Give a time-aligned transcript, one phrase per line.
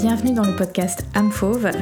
[0.00, 1.30] Bienvenue dans le podcast Âme.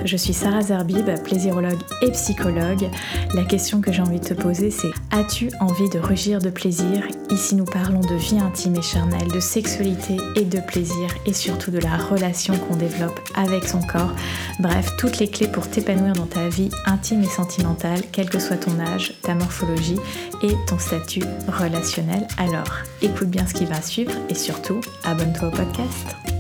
[0.05, 2.91] Je suis Sarah Zerbib, plaisirologue et psychologue.
[3.33, 7.07] La question que j'ai envie de te poser, c'est As-tu envie de rugir de plaisir?
[7.31, 11.71] Ici, nous parlons de vie intime et charnelle, de sexualité et de plaisir, et surtout
[11.71, 14.13] de la relation qu'on développe avec son corps.
[14.59, 18.57] Bref, toutes les clés pour t'épanouir dans ta vie intime et sentimentale, quel que soit
[18.57, 19.99] ton âge, ta morphologie
[20.43, 22.27] et ton statut relationnel.
[22.37, 26.38] Alors, écoute bien ce qui va suivre et surtout, abonne-toi au podcast.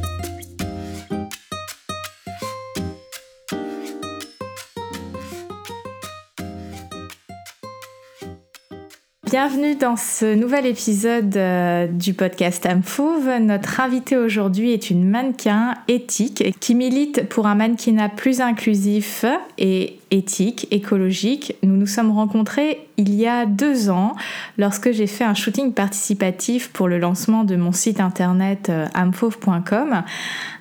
[9.31, 13.29] Bienvenue dans ce nouvel épisode euh, du podcast Amfouve.
[13.43, 19.27] Notre invitée aujourd'hui est une mannequin éthique qui milite pour un mannequinat plus inclusif
[19.59, 21.57] et éthique, écologique.
[21.63, 24.15] Nous nous sommes rencontrés il y a deux ans
[24.59, 30.03] lorsque j'ai fait un shooting participatif pour le lancement de mon site internet euh, amfauve.com.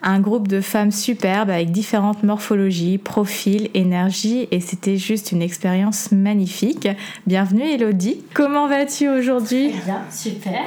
[0.04, 6.12] Un groupe de femmes superbes avec différentes morphologies, profils, énergie et c'était juste une expérience
[6.12, 6.88] magnifique.
[7.26, 8.22] Bienvenue Elodie.
[8.34, 9.72] Comment vas-tu aujourd'hui?
[9.86, 10.62] Bien, super.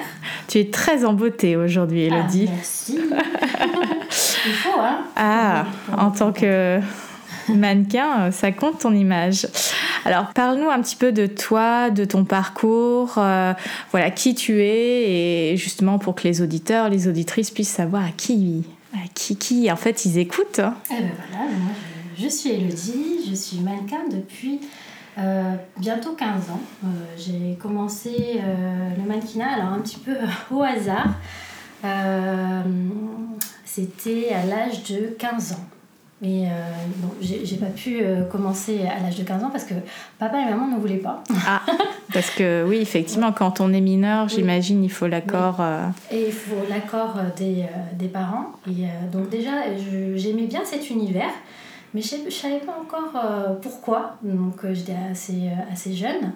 [0.49, 2.49] Tu es très en beauté aujourd'hui Elodie.
[2.49, 2.99] Ah, merci.
[4.47, 6.81] il faut, hein Ah, en tant que
[7.49, 9.47] mannequin, euh, ça compte ton image.
[10.05, 13.53] Alors, parle-nous un petit peu de toi, de ton parcours, euh,
[13.91, 18.11] voilà, qui tu es, et justement pour que les auditeurs, les auditrices puissent savoir à
[18.11, 20.61] qui, à qui, qui en fait, ils écoutent.
[20.91, 21.73] Eh ben voilà, moi
[22.17, 24.61] je, suis Elodie, je suis mannequin depuis
[25.19, 26.61] euh, bientôt 15 ans.
[27.17, 28.41] J'ai commencé
[28.97, 30.17] le mannequinat, alors un petit peu
[30.51, 31.15] au hasard.
[33.65, 35.80] C'était à l'âge de 15 ans.
[36.23, 36.51] Mais euh,
[36.97, 39.73] bon, j'ai pas pu euh, commencer à l'âge de 15 ans parce que
[40.19, 41.25] papa et maman ne voulaient pas.
[41.47, 41.63] Ah,
[42.13, 45.57] parce que oui, effectivement, quand on est mineur, j'imagine, il faut l'accord.
[45.61, 48.53] euh, Et il faut l'accord des, euh, des parents.
[48.69, 49.53] Et donc déjà,
[50.17, 51.31] j'aimais bien cet univers,
[51.95, 54.17] mais je je savais pas encore pourquoi.
[54.23, 56.33] Donc j'étais assez, assez jeune.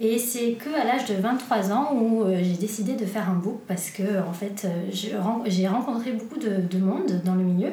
[0.00, 3.58] Et c'est que à l'âge de 23 ans où j'ai décidé de faire un book
[3.66, 7.72] parce que en fait j'ai rencontré beaucoup de, de monde dans le milieu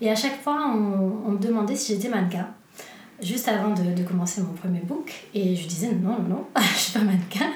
[0.00, 2.48] et à chaque fois on, on me demandait si j'étais mannequin.
[3.22, 5.12] Juste avant de, de commencer mon premier book.
[5.34, 7.50] Et je disais non non non je suis pas mannequin.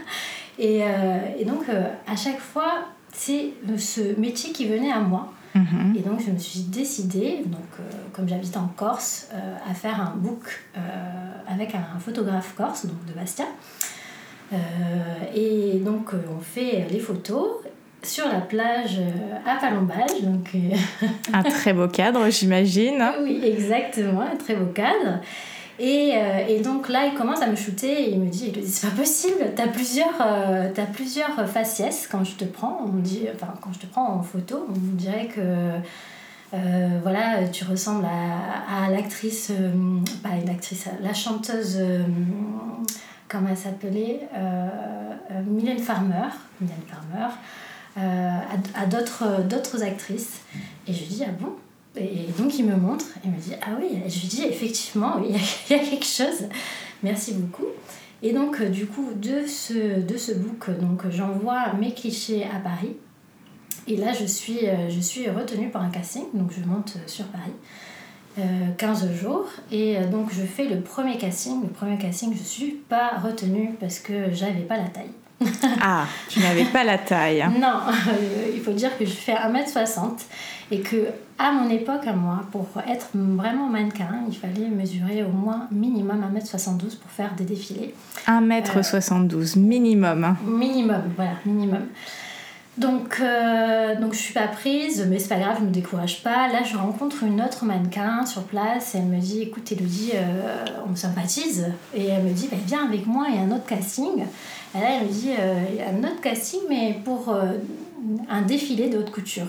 [0.59, 5.33] Et, euh, et donc euh, à chaque fois c'est ce métier qui venait à moi.
[5.55, 5.97] Mhm.
[5.97, 7.83] et donc je me suis décidée, donc, euh,
[8.13, 10.45] comme j'habite en Corse, euh, à faire un book
[10.77, 10.81] euh,
[11.49, 13.47] avec un photographe corse, donc de Bastia.
[15.35, 17.49] Et donc on fait les photos
[18.03, 20.23] sur la plage euh, à Palombage.
[20.23, 23.05] Donc, euh, Un très beau cadre, j'imagine.
[23.23, 25.21] oui, exactement, un très beau cadre.
[25.79, 28.59] Et, euh, et donc là, il commence à me shooter et il me dit, il
[28.59, 32.81] me dit c'est pas possible, t'as plusieurs, euh, t'as plusieurs faciès quand je te prends.
[32.85, 35.41] On me dit, enfin, quand je te prends en photo, on dirait que
[36.55, 39.53] euh, voilà, tu ressembles à, à l'actrice,
[40.23, 41.79] pas l'actrice, la chanteuse,
[43.29, 44.29] comment elle s'appelait
[45.47, 46.29] Mylène Farmer.
[46.61, 47.33] Mylène Farmer.
[47.99, 48.39] Euh,
[48.75, 50.41] à, à d'autres, actrices.
[50.87, 51.53] Et je lui dis, ah bon?
[51.97, 55.17] Et donc il me montre et me dit ah oui et je lui dis effectivement
[55.19, 56.47] oui, il y, a- il y a quelque chose.
[57.03, 57.65] Merci beaucoup.
[58.23, 62.45] Et donc euh, du coup de ce de ce book euh, donc j'envoie mes clichés
[62.45, 62.95] à Paris.
[63.89, 64.61] Et là je suis
[64.91, 66.25] je suis retenue par un casting.
[66.35, 67.51] Donc je monte sur Paris
[68.39, 68.43] euh,
[68.77, 69.47] 15 jours.
[69.73, 71.63] Et donc je fais le premier casting.
[71.63, 75.11] Le premier casting je suis pas retenue parce que j'avais pas la taille
[75.81, 77.45] Ah, tu n'avais pas la taille.
[77.61, 80.25] non, euh, il faut dire que je fais 1m60
[80.71, 81.07] et que
[81.39, 86.25] à mon époque, à moi, pour être vraiment mannequin, il fallait mesurer au moins minimum
[86.35, 87.95] 1m72 pour faire des défilés.
[88.27, 90.25] 1m72 minimum.
[90.25, 90.37] hein.
[90.45, 91.87] Minimum, voilà, minimum.
[92.77, 96.47] Donc, euh, donc je suis pas prise, mais c'est pas grave, je me décourage pas.
[96.49, 100.65] Là, je rencontre une autre mannequin sur place et elle me dit Écoute, Elodie, euh,
[100.89, 101.67] on sympathise.
[101.93, 104.25] Et elle me dit bah, Viens avec moi, il y a un autre casting.
[104.75, 105.31] Et là, elle me dit
[105.71, 107.53] Il y a un autre casting, mais pour euh,
[108.29, 109.47] un défilé de haute couture.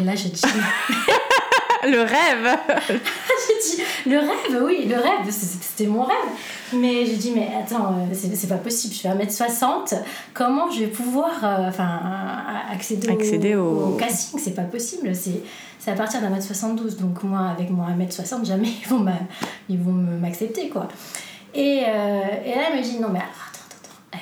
[0.00, 0.42] et là, j'ai dit
[1.84, 2.58] Le rêve
[2.88, 6.16] J'ai dit, le rêve, oui, le rêve, c'était mon rêve.
[6.72, 9.94] Mais j'ai dit, mais attends, euh, c'est pas possible, je fais 1m60,
[10.34, 12.00] comment je vais pouvoir euh, enfin,
[12.72, 14.40] accéder, Accéder au, au- au casting?
[14.42, 15.40] C'est pas possible, c'est
[15.78, 19.12] c'est à partir d'un mètre 72, donc moi, avec mon 1m60, jamais ils vont m'a-
[19.68, 20.88] ils vont me- m'accepter, quoi.
[21.54, 23.20] Et, euh, et là, elle me dit, non, mais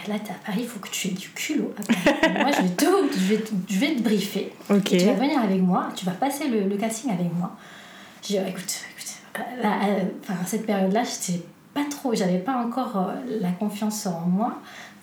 [0.09, 1.73] là, t'es à Paris, il faut que tu aies du culot.
[1.79, 2.35] à Paris.
[2.41, 4.53] moi, je vais, tout, je, vais, je vais te briefer.
[4.85, 7.53] Tu vas venir avec moi, tu vas passer le, le casting avec moi.
[8.23, 11.43] J'ai dit, écoute, écoute, là, euh, enfin, cette période-là, j'étais
[11.75, 14.55] pas trop, j'avais pas encore euh, la confiance en moi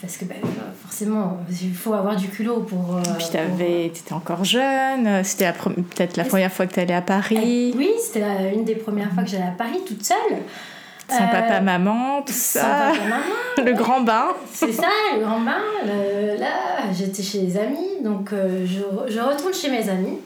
[0.01, 0.35] parce que bah,
[0.83, 2.97] forcément, il faut avoir du culot pour.
[2.97, 7.01] Euh, Puis tu étais encore jeune, c'était peut-être la première fois que tu allais à
[7.01, 7.73] Paris.
[7.77, 10.39] Oui, c'était une des premières fois que j'allais à Paris toute seule.
[11.09, 12.91] Sans papa, maman, tout ça.
[12.93, 13.23] maman.
[13.65, 14.27] le grand bain.
[14.51, 15.61] C'est ça, le grand bain.
[16.39, 20.19] là, j'étais chez les amis, donc je, je, retourne chez mes amis.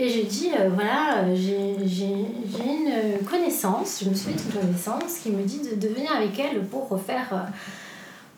[0.00, 5.18] Et j'ai dit, euh, voilà, euh, j'ai une connaissance, je me suis fait une connaissance
[5.22, 7.36] qui me dit de, de venir avec elle pour refaire euh,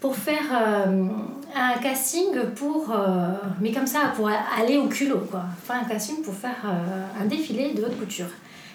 [0.01, 0.43] pour faire
[1.55, 2.93] un casting pour
[3.61, 6.57] mais comme ça pour aller au culot quoi faire un casting pour faire
[7.21, 8.27] un défilé de haute couture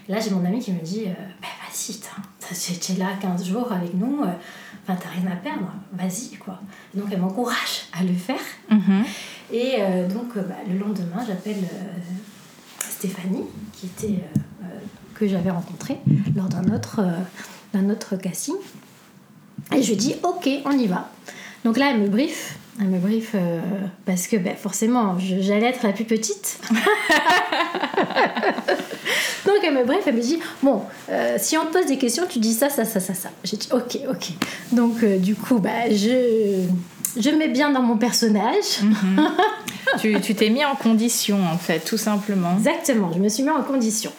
[0.07, 1.05] là j'ai mon ami qui me dit
[1.41, 6.37] bah, vas-y tu es là 15 jours avec nous enfin t'as rien à perdre vas-y
[6.37, 6.59] quoi
[6.93, 8.39] donc elle m'encourage à le faire
[8.71, 9.03] mm-hmm.
[9.51, 11.63] et donc bah, le lendemain j'appelle
[12.97, 13.43] Stéphanie,
[13.73, 14.79] qui était, euh, euh,
[15.13, 15.99] que j'avais rencontrée
[16.35, 17.11] lors d'un autre, euh,
[17.71, 18.55] d'un autre casting.
[19.75, 21.11] Et je lui dis, ok, on y va.
[21.63, 22.57] Donc là, elle me brief.
[22.79, 23.35] Elle me brief
[24.05, 26.59] parce que ben, forcément, j'allais être la plus petite.
[29.45, 30.81] Donc elle me brief, elle me dit Bon,
[31.37, 33.29] si on te pose des questions, tu dis ça, ça, ça, ça, ça.
[33.43, 34.27] J'ai dit Ok, ok.
[34.71, 36.65] Donc du coup, bah, je,
[37.19, 38.81] je mets bien dans mon personnage.
[38.81, 40.21] Mhm.
[40.21, 42.55] tu t'es mis en condition, en fait, tout simplement.
[42.57, 44.11] Exactement, je me suis mis en condition.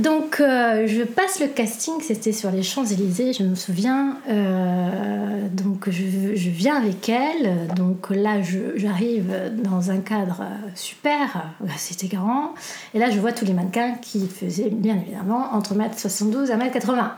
[0.00, 4.18] Donc, euh, je passe le casting, c'était sur les Champs-Élysées, je me souviens.
[4.28, 7.68] Euh, donc, je, je, viens avec elle.
[7.74, 8.40] Donc, là,
[8.76, 9.32] j'arrive
[9.62, 10.42] dans un cadre
[10.74, 12.54] super, c'était grand.
[12.94, 17.10] Et là, je vois tous les mannequins qui faisaient, bien évidemment, entre 1m72 et 1m80.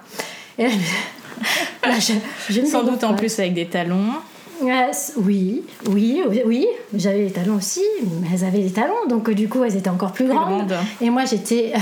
[0.59, 0.71] Et là,
[2.49, 4.13] je, Sans doute en plus avec des talons
[5.17, 6.67] oui, oui, oui.
[6.95, 7.85] J'avais les talons aussi,
[8.21, 10.75] mais elles avaient des talons, donc du coup elles étaient encore plus, grandes.
[11.01, 11.75] Et moi j'étais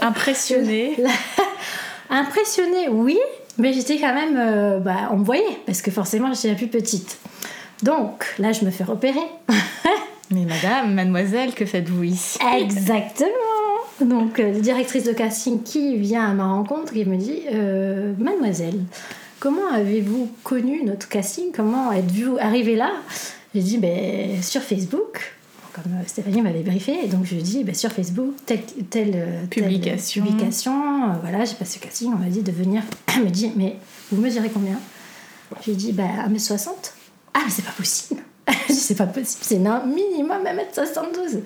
[0.00, 0.96] impressionnée.
[2.10, 3.18] impressionnée, oui,
[3.58, 6.68] mais j'étais quand même, euh, bah, on me voyait parce que forcément j'étais la plus
[6.68, 7.18] petite.
[7.82, 9.26] Donc là je me fais repérer.
[10.30, 12.38] mais madame, mademoiselle, que faites-vous ici?
[12.58, 13.28] Exactement.
[14.00, 18.12] Donc euh, la directrice de casting qui vient à ma rencontre et me dit, euh,
[18.18, 18.80] mademoiselle.
[19.40, 21.52] Comment avez-vous connu notre casting?
[21.54, 22.90] Comment êtes-vous arrivé là?
[23.54, 25.37] J'ai dit ben, sur Facebook,
[25.82, 28.62] comme euh, Stéphanie m'avait briefé, et donc je lui ai dit ben, sur Facebook, telle,
[28.90, 30.24] telle, euh, publication.
[30.24, 30.72] publication.
[30.72, 32.82] Euh, voilà, j'ai passé le casting, on m'a dit de venir.
[33.16, 33.76] Elle me dit mais
[34.10, 34.78] vous mesurez combien?
[35.64, 36.68] J'ai dit ben, 1m60.
[37.34, 41.40] Ah, mais c'est pas possible Je dis c'est pas possible, c'est un minimum 1m72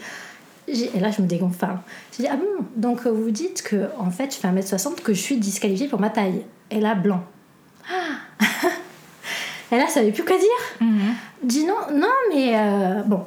[0.69, 1.67] et là, je me dégonfle.
[2.17, 5.20] J'ai dit, ah bon, donc vous dites que en fait, je fais 1m60, que je
[5.20, 6.44] suis disqualifiée pour ma taille.
[6.70, 7.23] Et là, blanc.
[9.73, 10.46] Et là, ça savait plus quoi dire?
[10.87, 11.14] Mhm.
[11.44, 13.25] Dis non, non, mais euh, bon,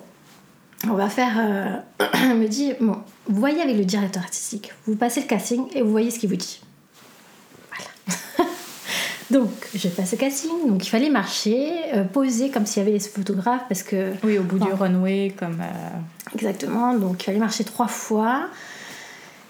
[0.90, 1.34] on va faire.
[1.38, 5.66] Euh, elle me dit bon, vous voyez avec le directeur artistique, vous passez le casting
[5.74, 6.62] et vous voyez ce qu'il vous dit.
[7.70, 8.50] Voilà.
[9.32, 12.98] donc, je passe le casting, donc il fallait marcher, euh, poser comme s'il y avait
[12.98, 14.14] les photographes parce que.
[14.24, 15.62] Oui, au bout du runway, comme.
[16.34, 18.50] Exactement, donc il fallait marcher trois fois.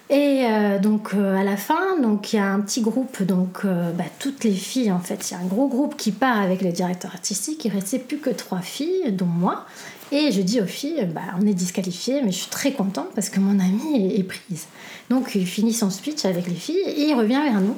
[0.09, 3.61] Et euh, donc euh, à la fin, donc il y a un petit groupe, donc
[3.65, 6.39] euh, bah, toutes les filles en fait, il y a un gros groupe qui part
[6.39, 7.65] avec le directeur artistique.
[7.65, 9.65] Il restait plus que trois filles, dont moi.
[10.11, 13.29] Et je dis aux filles, bah, on est disqualifiées, mais je suis très contente parce
[13.29, 14.67] que mon amie est, prise.
[15.09, 17.75] Donc il finit son speech avec les filles et il revient vers nous.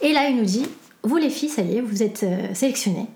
[0.00, 0.66] Et là il nous dit,
[1.02, 2.24] vous les filles, ça y est, vous êtes
[2.54, 3.06] sélectionnées.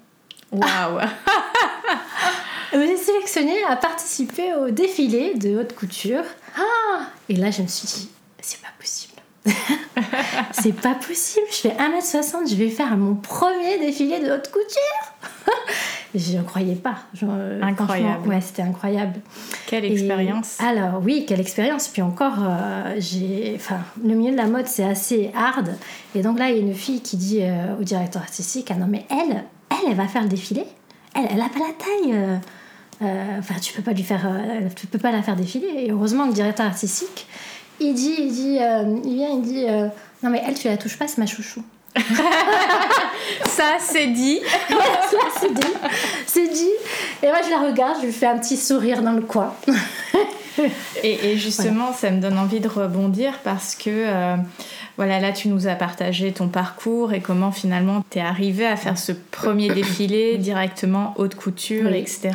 [0.52, 1.00] Waouh
[2.72, 6.24] Vous êtes sélectionnées à participer au défilé de haute couture.
[6.56, 9.14] Ah Et là je me suis dit c'est pas possible.
[10.52, 11.46] c'est pas possible.
[11.50, 15.17] Je fais 1m60, je vais faire mon premier défilé de haute couture.
[16.14, 16.96] Je ne croyais pas.
[17.62, 18.28] incroyable.
[18.28, 19.20] Ouais, c'était incroyable.
[19.66, 20.58] Quelle expérience.
[20.60, 21.88] Alors oui, quelle expérience.
[21.88, 25.70] Puis encore, euh, j'ai, enfin, le milieu de la mode c'est assez hard.
[26.14, 28.78] Et donc là, il y a une fille qui dit euh, au directeur artistique, ah
[28.78, 30.64] non mais elle, elle, elle va faire le défilé.
[31.14, 31.74] Elle, elle a pas la
[32.12, 32.40] taille.
[33.00, 34.28] Euh, enfin, tu peux pas lui faire,
[34.74, 35.68] tu peux pas la faire défiler.
[35.76, 37.26] Et heureusement, le directeur artistique
[37.80, 39.88] il dit, il dit, euh, il vient, il dit, euh,
[40.22, 41.62] non mais elle, tu la touches pas, c'est ma chouchou.
[43.44, 44.40] ça c'est dit.
[44.68, 45.72] ça c'est dit.
[46.26, 46.72] C'est dit.
[47.22, 49.54] Et moi je la regarde, je lui fais un petit sourire dans le coin.
[51.02, 54.36] et, justement, ça me donne envie de rebondir parce que euh,
[54.96, 58.76] voilà, là tu nous as partagé ton parcours et comment finalement tu es arrivé à
[58.76, 62.30] faire ce premier défilé directement haute couture, etc.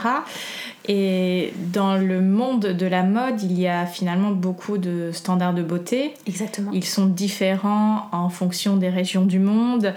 [0.87, 5.63] Et dans le monde de la mode, il y a finalement beaucoup de standards de
[5.63, 6.13] beauté.
[6.27, 6.71] Exactement.
[6.73, 9.93] Ils sont différents en fonction des régions du monde.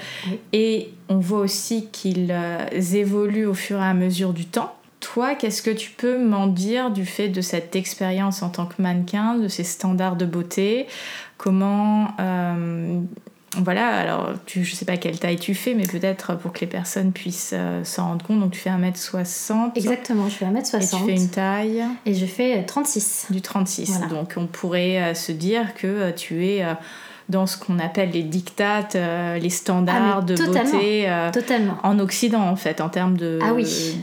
[0.52, 4.72] Et on voit aussi qu'ils euh, évoluent au fur et à mesure du temps.
[5.00, 8.80] Toi, qu'est-ce que tu peux m'en dire du fait de cette expérience en tant que
[8.80, 10.86] mannequin, de ces standards de beauté?
[11.36, 13.00] Comment, euh,
[13.62, 16.66] voilà, alors tu, je sais pas quelle taille tu fais, mais peut-être pour que les
[16.66, 18.40] personnes puissent euh, s'en rendre compte.
[18.40, 19.72] Donc tu fais 1m60.
[19.74, 20.76] Exactement, je fais 1m60.
[20.76, 23.26] Et tu fais une taille Et je fais 36.
[23.30, 24.00] Du 36.
[24.10, 26.64] Donc on pourrait se dire que tu es
[27.28, 31.76] dans ce qu'on appelle les dictates, euh, les standards ah, de beauté euh, totalement.
[31.82, 33.52] en Occident en fait, en termes de, ah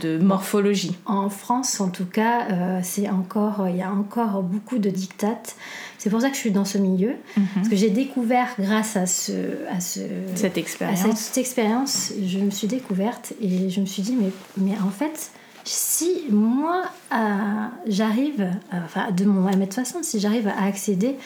[0.00, 0.96] de morphologie.
[1.06, 5.56] En France en tout cas, euh, c'est encore, il y a encore beaucoup de dictates.
[6.04, 7.46] C'est pour ça que je suis dans ce milieu, mhm.
[7.54, 9.32] parce que j'ai découvert grâce à, ce,
[9.70, 10.00] à, ce,
[10.34, 11.00] cette expérience.
[11.16, 15.30] cette expérience, je me suis découverte et je me suis dit mais, mais en fait
[15.64, 16.82] si moi
[17.86, 21.16] j'arrive, enfin de mon 1m60, si j'arrive à accéder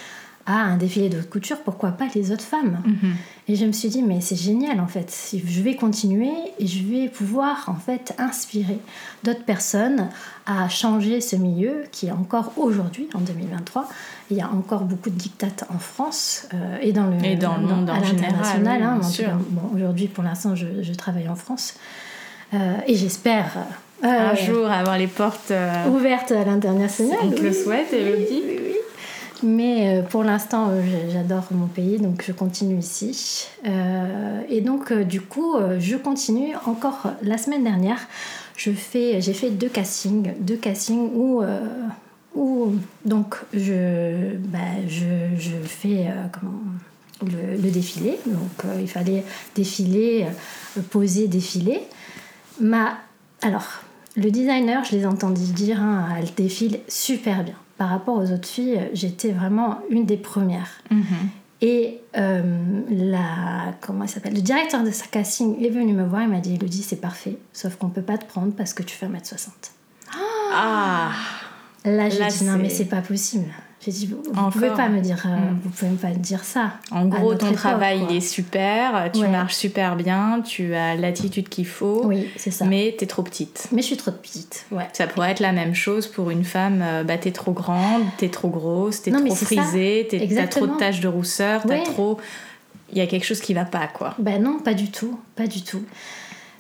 [0.47, 2.81] à un défilé de couture, pourquoi pas les autres femmes?
[2.85, 3.15] Mhm.
[3.51, 6.85] Et je me suis dit, mais c'est génial en fait, je vais continuer et je
[6.85, 8.79] vais pouvoir en fait inspirer
[9.25, 10.11] d'autres personnes
[10.45, 13.89] à changer ce milieu qui est encore aujourd'hui, en 2023,
[14.31, 17.57] il y a encore beaucoup de dictates en France euh, et dans le, et dans
[17.57, 18.83] le monde en général.
[18.83, 19.01] Hein,
[19.51, 21.77] bon, aujourd'hui, pour l'instant, je, travaille en France
[22.53, 23.57] euh, et j'espère
[24.05, 25.53] euh, un jour avoir les portes
[25.91, 27.17] ouvertes à l'international.
[27.23, 28.43] On te le souhaite, Elodie.
[28.47, 28.78] Oui, oui,
[29.43, 33.49] mais euh, pour l'instant, euh, j'adore mon pays, donc je continue ici.
[33.67, 38.01] Euh, et donc, du coup, je continue encore la semaine dernière.
[38.57, 41.43] j'ai fait deux castings, deux castings où,
[43.05, 46.07] donc je, bah, je, je fais
[47.23, 48.19] le, le, défilé.
[48.27, 50.27] Donc, il fallait défiler,
[50.91, 51.81] poser, défiler.
[52.61, 52.99] Ma,
[53.43, 53.83] alors,
[54.17, 58.49] le designer, je les entendis dire, hein, elle défile super bien par rapport aux autres
[58.49, 60.83] filles, j'étais vraiment une des premières.
[60.91, 61.05] Mhm.
[61.61, 62.43] Et euh,
[62.91, 66.41] la, comment il s'appelle Le directeur de sa casting est venu me voir et m'a
[66.41, 69.49] dit Elodie, c'est parfait, sauf qu'on peut pas te prendre parce que tu fais 1m60.
[70.53, 71.11] Ah
[71.85, 73.47] Là, j'ai dit non, mais c'est pas possible.
[73.81, 75.61] J'ai dit, vous, ne pouvez pas me dire, euh, mm.
[75.63, 76.73] vous pouvez pas dire ça.
[76.91, 82.03] En gros, ton travail est super, tu marches super bien, tu as l'attitude qu'il faut.
[82.05, 82.65] Oui, c'est ça.
[82.65, 83.69] Mais tu es trop petite.
[83.71, 84.89] Mais je suis trop petite, ouais.
[84.93, 86.83] Ça pourrait être la même chose pour une femme.
[86.83, 90.77] Euh, bah, es trop grande, tu es trop grosse, t'es trop frisée, t'as trop de
[90.77, 92.19] taches de rousseur, t'as trop.
[92.91, 94.15] Il y a quelque chose qui va pas, quoi.
[94.19, 95.83] Ben non, pas du tout, pas du tout.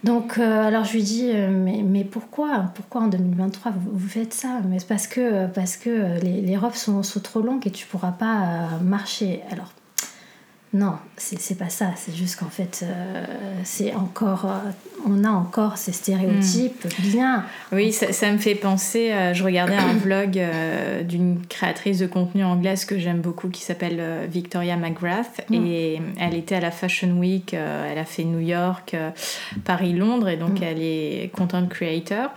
[0.05, 4.33] Donc, euh, alors je lui dis, euh, mais, mais, pourquoi Pourquoi en 2023 vous, faites
[4.33, 4.61] ça?
[4.69, 7.87] Mais c'est parce que, parce que les, les robes sont, sont, trop longues et tu
[7.87, 9.43] pourras pas euh, marcher.
[9.51, 9.73] Alors,
[10.75, 11.93] non, c'est pas ça.
[11.97, 13.25] C'est juste qu'en fait, euh,
[13.65, 14.71] c'est encore, euh,
[15.07, 17.03] on a encore ces stéréotypes hmm.
[17.11, 17.45] bien.
[17.73, 19.11] Oui, ça, me fait penser.
[19.11, 20.39] Euh, je regardais un vlog
[21.05, 25.55] d'une créatrice de contenu anglaise que j'aime beaucoup, qui s'appelle Victoria McGrath, hmm.
[25.55, 27.55] et elle était à la Fashion Week.
[27.55, 28.95] elle a fait New York,
[29.65, 30.65] Paris, Londres, et donc hmm.
[30.65, 32.31] elle est content creator.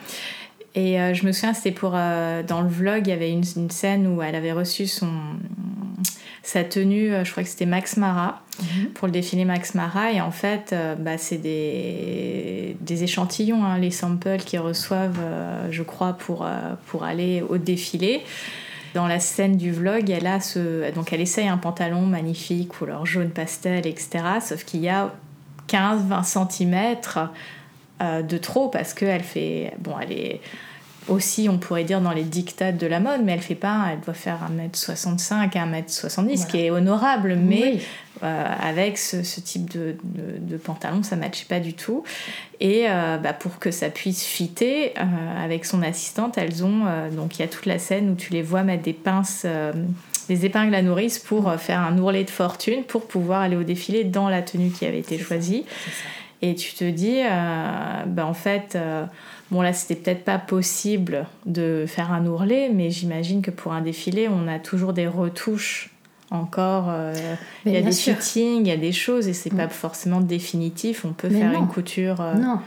[0.73, 1.91] Et je me souviens, c'était pour.
[1.91, 5.11] dans le vlog, il y avait une, une, scène où elle avait reçu son,
[6.43, 8.87] sa tenue, euh, je crois que c'était Max Mara, mhm.
[8.93, 10.11] pour le défilé Max Mara.
[10.11, 15.67] Et en fait, euh, bah, c'est des, des, échantillons, hein, les samples qu'ils reçoivent, euh,
[15.71, 16.47] je crois, pour,
[16.87, 18.21] pour aller au défilé.
[18.93, 20.91] Dans la scène du vlog, elle a ce...
[20.93, 24.09] donc elle essaye un pantalon magnifique, couleur jaune pastel, etc.
[24.41, 25.13] Sauf qu'il y a
[25.69, 26.97] 15-20 cm
[28.23, 29.73] de trop parce qu'elle fait...
[29.79, 30.41] Bon, elle est
[31.11, 33.99] aussi, on pourrait dire, dans les dictats de la mode, mais elle fait pas, elle
[33.99, 37.79] doit faire 1m65 à 1m70, ce qui est honorable, mais
[38.23, 42.03] euh, avec ce, type de, de, pantalon, ça ne matchait pas du tout.
[42.59, 47.37] Et euh, bah, pour que ça puisse fitter, euh, avec son assistante, elles ont, donc
[47.37, 49.45] il y a toute la scène où tu les vois mettre des pinces
[50.29, 54.03] des épingles à nourrice pour faire un ourlet de fortune pour pouvoir aller au défilé
[54.03, 55.65] dans la tenue qui avait été choisie.
[56.43, 57.21] Et tu te dis,
[58.07, 58.77] bah, en fait,
[59.51, 63.81] Bon, là, c'était peut-être pas possible de faire un ourlet, mais j'imagine que pour un
[63.81, 65.89] défilé, on a toujours des retouches
[66.29, 66.85] encore.
[66.89, 67.13] Euh,
[67.65, 69.57] il y a des shootings, il y a des choses, et c'est mm.
[69.57, 71.03] pas forcément définitif.
[71.03, 72.21] On peut faire une couture.
[72.21, 72.59] Euh, non.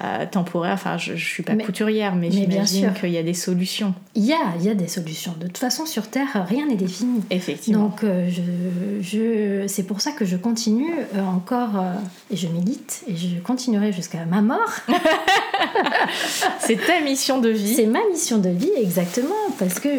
[0.00, 0.72] Euh, temporaire.
[0.72, 3.94] Enfin, je, je suis pas couturière, mais, j'imagine qu'il y a des solutions.
[4.14, 5.34] Il y a, il y a des solutions.
[5.38, 7.20] De toute façon, sur Terre, rien n'est défini.
[7.30, 7.88] Effectivement.
[7.88, 8.42] Donc, euh, je,
[9.02, 11.84] je, c'est pour ça que je continue euh, encore
[12.30, 14.72] et je milite et je continuerai jusqu'à ma mort.
[16.58, 17.74] c'est ta mission de vie.
[17.74, 19.90] C'est ma mission de vie, exactement, parce que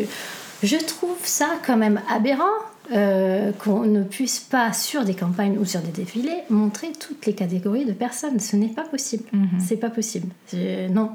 [0.64, 2.44] je trouve ça quand même aberrant
[2.92, 7.34] euh, qu'on ne puisse pas, sur des campagnes ou sur des défilés, montrer toutes les
[7.34, 8.40] catégories de personnes.
[8.40, 9.24] Ce n'est pas possible.
[9.32, 9.60] Mhm.
[9.60, 10.28] C'est pas possible.
[10.90, 11.12] Non.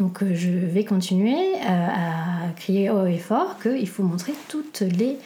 [0.00, 4.80] Donc euh, je vais continuer euh, à, crier haut et fort qu'il faut montrer toutes
[4.80, 5.18] les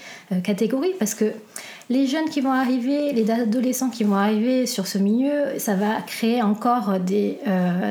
[0.43, 1.33] catégories parce que
[1.89, 6.01] les jeunes qui vont arriver, les adolescents qui vont arriver sur ce milieu, ça va
[6.03, 7.39] créer encore des,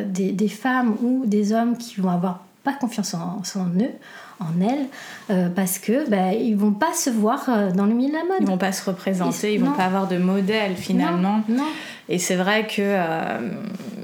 [0.08, 3.92] des, des femmes ou des hommes qui vont avoir pas confiance en, en eux,
[4.40, 8.24] en elles, parce que bah, ils vont pas se voir dans le milieu de la
[8.24, 8.38] mode.
[8.42, 11.42] Ils vont pas se représenter, ils, vont pas avoir de modèle finalement.
[11.48, 11.68] Non, non.
[12.10, 12.98] Et c'est vrai que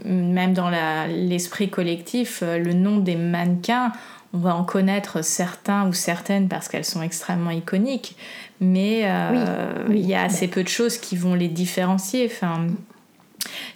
[0.05, 0.71] même dans
[1.07, 3.91] l'esprit collectif, le nom des mannequins,
[4.33, 8.15] on va en connaître certains ou certaines parce qu'elles sont extrêmement iconiques,
[8.61, 12.29] mais euh, il y a assez peu de choses qui vont les différencier.
[12.31, 12.67] Enfin,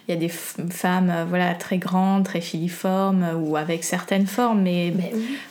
[0.06, 4.26] il y a des femmes euh, voilà très grandes, très filiformes euh, ou avec certaines
[4.26, 4.92] formes, mais,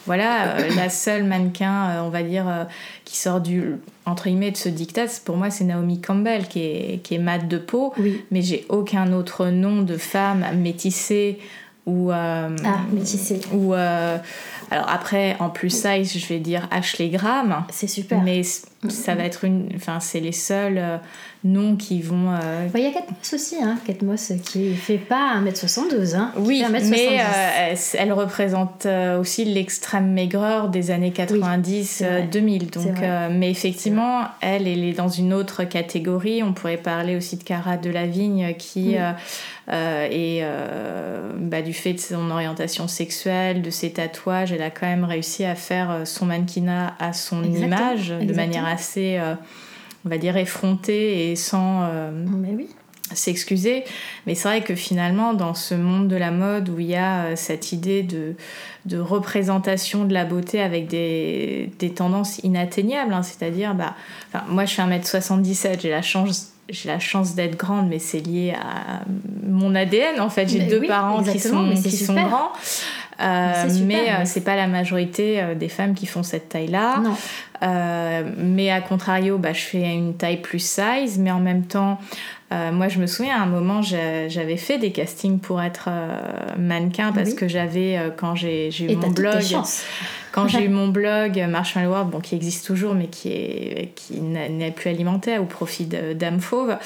[0.06, 2.68] voilà, la seule mannequin, on va dire,
[3.04, 7.04] qui sort du entre guillemets de ce diktat, pour moi c'est Naomi Campbell qui est,
[7.04, 7.94] qui est mate de peau,
[8.32, 11.40] mais j'ai aucun autre nom de femme métissée
[11.86, 12.50] ou ah,
[12.92, 13.74] métissée ou
[14.72, 17.66] alors après, en plus size, je vais dire Ashley Graham.
[17.70, 18.22] C'est super.
[18.22, 19.70] Mais ça va être une.
[19.76, 20.98] Enfin, c'est les seuls euh,
[21.44, 22.32] noms qui vont.
[22.32, 23.78] Euh, il y a Kate Moss aussi, hein.
[23.86, 26.16] Kate Moss qui fait pas 1m72.
[26.16, 28.88] Hein, oui, mais euh, elle représente
[29.20, 32.72] aussi l'extrême maigreur des années 90-2000.
[32.72, 32.98] donc,
[33.32, 36.42] mais effectivement, elle, elle est dans une autre catégorie.
[36.42, 38.96] On pourrait parler aussi de Cara Delavigne qui.
[39.72, 40.44] Et
[41.38, 45.44] bah, du fait de son orientation sexuelle, de ses tatouages, elle a quand même réussi
[45.44, 49.36] à faire son mannequinat à son image de manière assez, euh,
[50.06, 52.12] on va dire, effrontée et sans euh,
[53.14, 53.84] s'excuser.
[54.26, 57.26] Mais c'est vrai que finalement, dans ce monde de la mode où il y a
[57.26, 58.36] euh, cette idée de,
[58.86, 63.96] de représentation de la beauté avec des, des tendances inatteignables, hein, c'est-à-dire, bah,
[64.48, 68.56] moi je suis 1m77, j'ai la chance j'ai la chance d'être grande, mais c'est lié
[68.60, 69.02] à
[69.44, 70.20] mon ADN.
[70.20, 72.52] En fait, j'ai deux parents qui sont, qui sont grands.
[73.22, 77.02] Euh, mais euh, c'est pas la majorité euh, des femmes qui font cette taille-là.
[78.38, 82.00] mais à contrario, bah, je fais une taille plus size, mais en même temps,
[82.52, 85.90] moi je me souviens à un moment, j'avais fait des castings pour être
[86.58, 89.44] mannequin parce que j'avais, quand j'ai eu mon blog,
[90.32, 94.20] quand j'ai eu mon blog Marshmallow World, bon, qui existe toujours mais qui est qui
[94.22, 96.78] n'est plus alimentaire au profit d'âme fauve,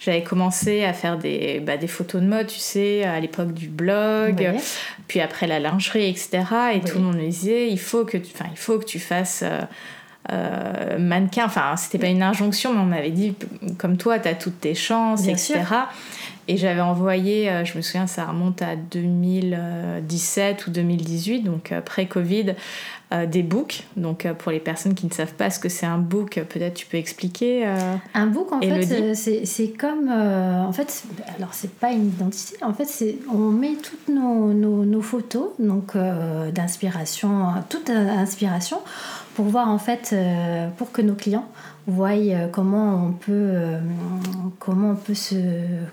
[0.00, 3.68] j'avais commencé à faire des, bah, des photos de mode, tu sais, à l'époque du
[3.68, 4.52] blog,
[5.06, 6.42] puis après la lingerie, etc.
[6.74, 9.42] Et tout le monde me disait, il faut que tu, il faut que tu fasses
[9.44, 9.60] euh,
[10.32, 11.44] euh, mannequin.
[11.46, 13.34] Enfin, c'était pas une injonction, mais on m'avait dit,
[13.78, 15.60] comme toi, tu as toutes tes chances, etc.
[16.50, 22.54] Et j'avais envoyé, euh, je me souviens, ça remonte à 2017 ou 2018, donc pré-Covid,
[23.10, 23.84] euh, des books.
[23.96, 26.74] Donc euh, pour les personnes qui ne savent pas ce que c'est un book, peut-être
[26.74, 27.66] tu peux expliquer.
[27.66, 32.74] Euh, un book en fait c'est comme en fait alors c'est pas une identité en
[32.74, 35.96] fait c'est on met toutes nos, nos, nos photos donc
[36.52, 38.78] d'inspiration toute inspiration
[39.38, 40.12] pour voir en fait
[40.78, 41.46] pour que nos clients
[41.86, 42.10] voient
[42.50, 43.54] comment on peut
[44.58, 45.36] comment on peut se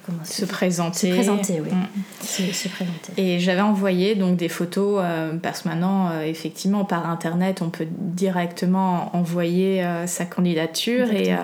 [0.03, 1.11] comment se présenter.
[1.11, 1.69] Se présenter oui.
[1.69, 2.23] Mm.
[2.23, 3.13] se, présenter.
[3.17, 4.99] Et j'avais envoyé donc des photos
[5.43, 11.11] parce que maintenant effectivement par Internet, on peut directement envoyer euh, sa candidature.
[11.11, 11.37] Et euh,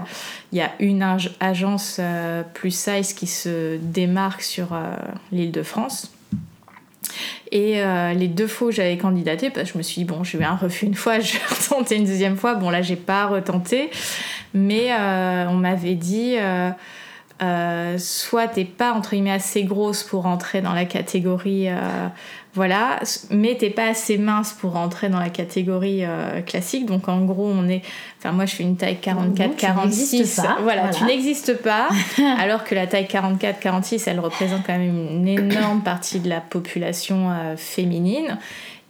[0.52, 1.06] il y a une
[1.40, 4.78] agence euh, plus size qui se démarque sur
[5.32, 6.12] l'île de France.
[7.52, 7.82] Et
[8.16, 10.44] les deux fois où j'avais candidaté, parce que je me suis dit, bon, j'ai eu
[10.44, 12.56] un refus une fois, je vais retenter une deuxième fois.
[12.56, 13.90] Bon, là, j'ai pas retenté.
[14.54, 14.92] Mais
[15.48, 16.38] on m'avait dit,
[17.98, 21.68] soit t'es pas, entre guillemets, assez grosse pour entrer dans la catégorie
[22.54, 26.86] voilà, mais t'es pas assez mince pour rentrer dans la catégorie euh, classique.
[26.86, 27.82] Donc en gros, on est.
[28.20, 30.46] Enfin, moi je fais une taille 44-46.
[30.62, 31.88] Voilà, tu n'existes pas.
[32.40, 37.32] alors que la taille 44-46, elle représente quand même une énorme partie de la population
[37.32, 38.38] euh, féminine.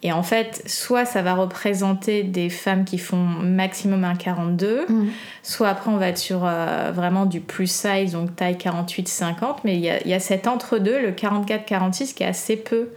[0.03, 5.09] Et en fait, soit ça va représenter des femmes qui font maximum un 42, mm.
[5.43, 9.75] soit après on va être sur euh, vraiment du plus size, donc taille 48-50, mais
[9.75, 12.89] il y y a cet entre-deux, le 44-46, qui est assez peu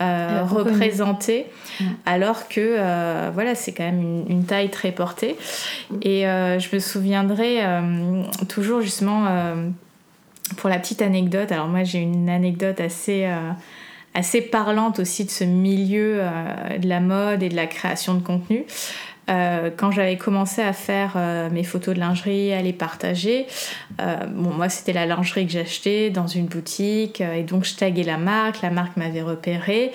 [0.00, 1.46] euh, représenté,
[2.06, 5.36] alors que euh, voilà, c'est quand même une, taille très portée.
[6.02, 7.62] Et euh, je me souviendrai
[8.48, 9.26] toujours justement
[10.56, 11.50] pour la petite anecdote.
[11.50, 13.28] Alors moi j'ai une anecdote assez
[14.14, 16.22] assez parlante aussi de ce milieu
[16.78, 18.64] de la mode et de la création de contenu.
[19.28, 23.46] Euh, quand j'avais commencé à faire euh, mes photos de lingerie, à les partager,
[24.00, 28.04] euh, bon, moi c'était la lingerie que j'achetais dans une boutique et donc je taguais
[28.04, 29.92] la marque, la marque m'avait repéré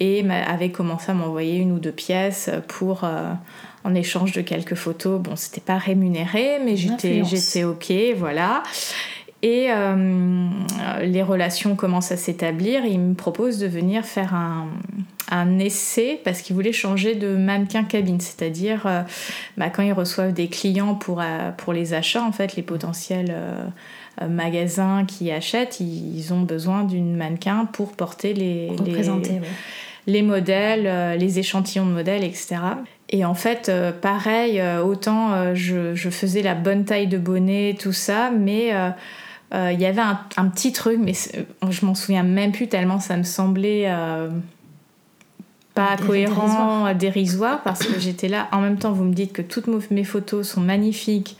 [0.00, 3.08] et avait commencé à m'envoyer une ou deux pièces pour
[3.84, 5.20] en échange de quelques photos.
[5.20, 8.64] Bon, c'était pas rémunéré, mais j'étais, j'étais ok, voilà.
[9.46, 9.68] Et
[11.02, 12.86] les relations commencent à s'établir.
[12.86, 14.68] il me propose de venir faire un,
[15.30, 19.02] un essai parce qu'ils voulaient changer de mannequin cabine, c'est-à-dire euh,
[19.56, 23.34] bah, quand ils reçoivent des clients pour, euh, pour les achats, en fait, les potentiels
[23.34, 28.70] euh, magasins qui achètent, ils, ont besoin d'une mannequin pour porter les,
[30.06, 32.56] les modèles, les échantillons de modèles, etc.
[33.10, 38.30] Et en fait, pareil, autant je, je, faisais la bonne taille de bonnet, tout ça,
[38.30, 38.72] mais
[39.54, 43.16] il y avait un, un, petit truc, mais je m'en souviens même plus tellement ça
[43.16, 43.88] me semblait
[45.74, 47.62] pas cohérent, dérisoire.
[47.62, 48.48] parce que j'étais là.
[48.52, 51.36] En même temps, vous me dites que toutes mes photos sont magnifiques,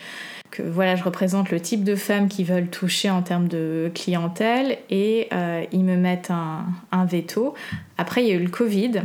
[0.50, 4.78] que voilà, je représente le type de femmes qui veulent toucher en termes de clientèle,
[4.90, 7.54] et euh, ils me mettent un, un veto.
[7.96, 9.02] Après, il y a eu le Covid.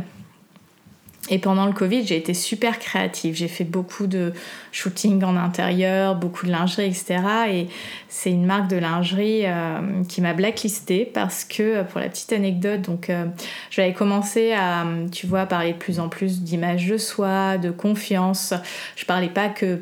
[1.28, 3.34] Et pendant le Covid, j'ai été super créative.
[3.34, 4.32] J'ai fait beaucoup de
[4.72, 7.20] shooting en intérieur, beaucoup de lingerie, etc.
[7.50, 7.68] Et
[8.08, 12.80] c'est une marque de lingerie euh, qui m'a blacklistée parce que, pour la petite anecdote,
[12.82, 13.26] donc euh,
[13.70, 18.54] j'avais commencé à, tu vois, parler de plus en plus d'images de soi, de confiance.
[18.96, 19.80] Je parlais pas que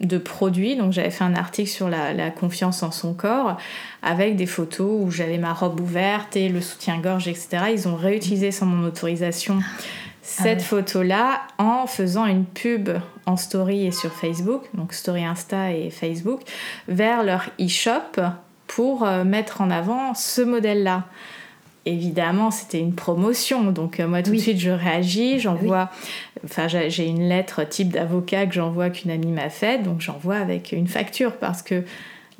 [0.00, 0.76] de produits.
[0.76, 3.56] Donc j'avais fait un article sur la, la, confiance en son corps
[4.02, 7.48] avec des photos où j'avais ma robe ouverte et le soutien-gorge, etc.
[7.72, 9.58] Ils ont réutilisé sans mon autorisation
[10.26, 12.90] cette ah photo-là en faisant une pub
[13.26, 16.40] en story et sur Facebook, donc story Insta et Facebook,
[16.88, 18.20] vers leur e-shop
[18.66, 21.04] pour euh, mettre en avant ce modèle-là.
[21.84, 25.90] Évidemment, c'était une promotion, donc euh, moi tout de suite je réagis, j'envoie,
[26.44, 30.72] enfin j'ai une lettre type d'avocat que j'envoie qu'une amie m'a faite, donc j'envoie avec
[30.72, 31.84] une facture parce que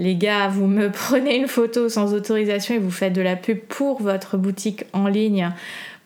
[0.01, 3.61] les gars, vous me prenez une photo sans autorisation et vous faites de la pub
[3.61, 5.53] pour votre boutique en ligne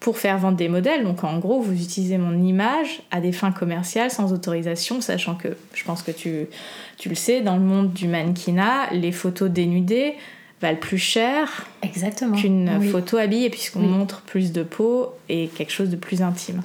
[0.01, 1.05] pour faire vendre des modèles.
[1.05, 5.49] Donc en gros, vous utilisez mon image à des fins commerciales sans autorisation, sachant que
[5.75, 6.47] je pense que tu,
[6.97, 10.15] tu le sais, dans le monde du mannequinat, les photos dénudées
[10.63, 11.67] valent plus cher
[12.37, 16.61] qu'une photo habillée puisqu'on montre plus de peau et quelque chose de plus intime.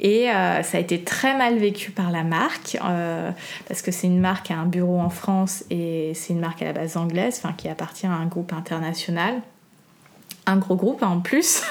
[0.00, 3.30] Et euh, ça a été très mal vécu par la marque, euh,
[3.68, 6.64] parce que c'est une marque a un bureau en France et c'est une marque à
[6.64, 9.42] la base anglaise, enfin qui appartient à un groupe international
[10.50, 11.62] un gros groupe en plus.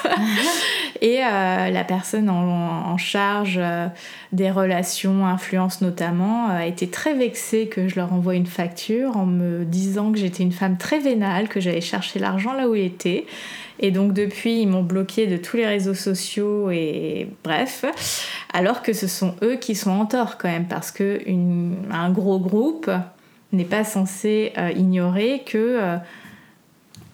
[1.00, 3.86] et euh, la personne en, charge euh,
[4.32, 9.26] des relations, influence notamment, a été très vexée que je leur envoie une facture en
[9.26, 12.84] me disant que j'étais une femme très vénale, que j'allais chercher l'argent là où il
[12.84, 13.26] était.
[13.78, 17.84] Et donc depuis, ils m'ont bloqué de tous les réseaux sociaux et bref.
[18.52, 21.20] Alors que ce sont eux qui sont en tort quand même, parce que
[21.90, 22.90] un gros groupe
[23.52, 25.98] n'est pas censé euh, ignorer que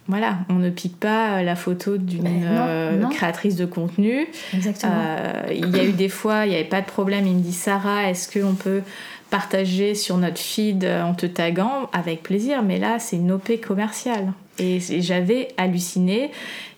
[0.08, 4.26] voilà, on ne pique pas la photo d'une euh, créatrice de contenu.
[4.54, 4.92] Exactement.
[4.94, 7.26] Euh, il y a eu des fois, il n'y avait pas de problème.
[7.26, 8.82] Il me dit Sarah, est-ce qu'on peut
[9.30, 11.90] partager sur notre feed en te taguant?
[11.92, 14.32] Avec plaisir, mais là, c'est une OP commerciale.
[14.58, 16.30] Et, j'avais halluciné.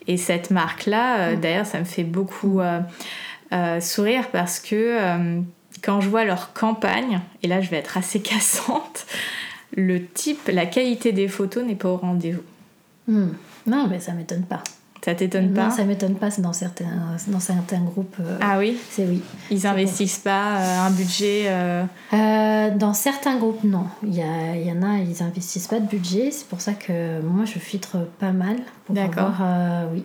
[0.06, 1.40] Et cette marque-là, euh, mm.
[1.40, 2.60] d'ailleurs, ça me fait beaucoup
[3.80, 4.98] sourire parce que
[5.82, 9.06] quand je vois leur campagne, et là, je vais être assez cassante,
[9.76, 12.42] le type, la qualité des photos n'est pas au rendez-vous.
[13.08, 13.30] Hmm.
[13.66, 14.62] Non, mais ça m'étonne pas.
[15.04, 16.28] Ça t'étonne pas Non, ça m'étonne pas.
[16.38, 18.16] Dans certains, dans certains groupes.
[18.20, 19.22] Euh, ah oui C'est oui.
[19.50, 23.86] Ils investissent pas euh, un budget euh, Dans certains groupes, non.
[24.02, 26.30] Il y, a, il y en a, ils investissent pas de budget.
[26.30, 28.56] C'est pour ça que moi, je filtre pas mal.
[28.84, 29.42] Pour avoir,
[29.92, 30.04] oui,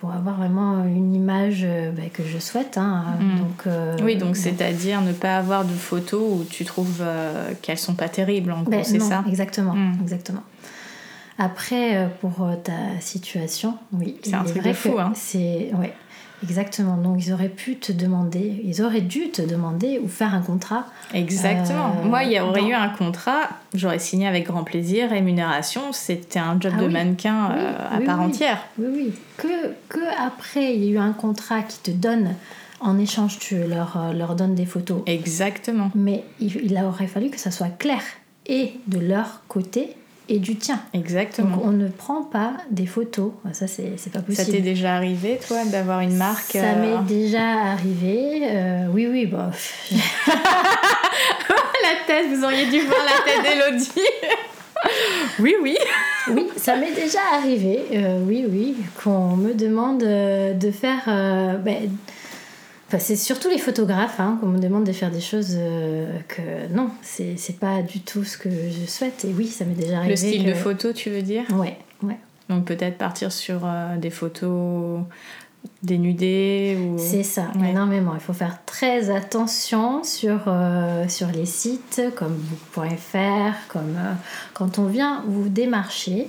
[0.00, 1.66] pour avoir vraiment une image
[1.96, 2.78] bah, que je souhaite.
[2.78, 3.04] Hein.
[3.20, 3.38] Hmm.
[3.38, 7.04] Donc, oui, donc c'est-à-dire ne pas avoir de photos où tu trouves
[7.62, 9.74] qu'elles sont pas terribles, en gros, ben, c'est ça Exactement.
[9.74, 9.94] Hmm.
[10.02, 10.42] exactement.
[11.38, 14.16] Après, euh, pour euh, ta situation, oui.
[14.22, 15.12] C'est un truc de fou, hein.
[15.16, 15.92] C'est, ouais,
[16.44, 16.96] exactement.
[16.96, 20.86] Donc, ils auraient pu te demander, ils auraient dû te demander ou faire un contrat.
[21.12, 21.96] Exactement.
[22.02, 26.38] Euh, Moi, il y aurait eu un contrat, j'aurais signé avec grand plaisir, rémunération, c'était
[26.38, 27.50] un job ah de mannequin
[27.90, 28.58] à part entière.
[28.78, 29.12] Oui, oui.
[29.36, 32.34] Que, que après, il y a eu un contrat qui te donne
[32.80, 35.02] en échange, tu leur, leur donnes des photos.
[35.06, 35.90] Exactement.
[35.96, 38.02] Mais il, il aurait fallu que ça soit clair
[38.46, 39.96] et de leur côté
[40.28, 40.80] et du tien.
[40.92, 41.56] Exactement.
[41.56, 43.32] Donc on ne prend pas des photos.
[43.52, 44.46] Ça, c'est pas possible.
[44.46, 48.40] Ça t'est déjà arrivé, toi, d'avoir une marque Ça m'est euh, déjà arrivé.
[48.44, 49.50] Euh, oui, oui, bon.
[49.90, 49.98] la
[52.06, 53.90] tête, vous auriez dû voir la tête d'Elodie.
[55.40, 55.76] oui, oui.
[56.30, 57.82] oui, ça m'est déjà arrivé.
[57.92, 58.76] Euh, oui, oui.
[59.02, 61.02] Qu'on me demande de faire.
[61.62, 61.90] Ben,
[62.98, 66.90] c'est surtout les photographes hein, qu'on me demande de faire des choses euh, que non,
[67.02, 69.24] c'est pas du tout ce que je souhaite.
[69.24, 70.10] Et oui, ça m'est déjà arrivé.
[70.10, 71.44] Le style de photo, tu veux dire?
[71.54, 72.18] Ouais, ouais.
[72.48, 75.00] Donc peut-être partir sur euh, des photos
[75.82, 76.98] dénudées ou...
[76.98, 78.12] C'est ça, énormément.
[78.14, 83.96] Il faut faire très attention sur, euh, sur les sites comme book.fr, comme
[84.52, 86.28] quand on vient vous démarcher.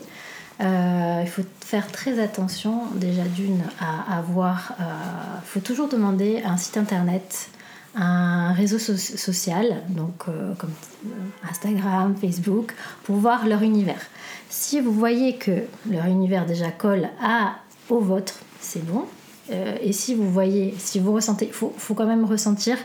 [0.62, 4.74] Euh, il faut faire très attention déjà d'une à avoir.
[4.80, 7.50] Il euh, faut toujours demander un site internet,
[7.96, 10.72] un réseau social, donc euh, comme
[11.50, 14.02] Instagram, Facebook, pour voir leur univers.
[14.50, 17.56] Si vous voyez que leur univers déjà colle à,
[17.90, 19.06] au vôtre, c'est bon.
[19.80, 22.78] Et si vous voyez, si vous ressentez, il faut, faut, quand même ressentir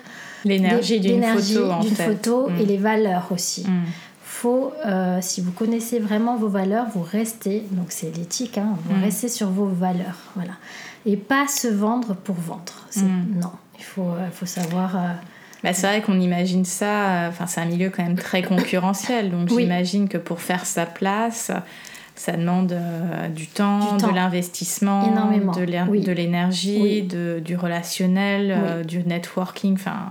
[0.45, 2.05] l'énergie d'une photo, en fait.
[2.05, 2.67] photo et mm.
[2.67, 3.63] les valeurs aussi.
[3.67, 3.85] Mm.
[4.40, 8.96] Faut, euh, si vous connaissez vraiment vos valeurs, vous restez, donc c'est l'éthique, hein, vous
[8.96, 9.03] mm.
[9.03, 10.16] restez sur vos valeurs.
[10.35, 10.53] Voilà.
[11.05, 12.87] Et pas se vendre pour vendre.
[12.96, 14.96] Non, il faut, euh, faut savoir.
[15.62, 19.50] Bah, c'est vrai qu'on imagine ça, enfin c'est un milieu quand même très concurrentiel, donc
[19.50, 21.53] j'imagine que pour faire sa place,
[22.20, 29.72] ça demande euh, du, temps, de l'investissement, de l'énergie, du relationnel, euh, du networking.
[29.72, 30.07] Enfin...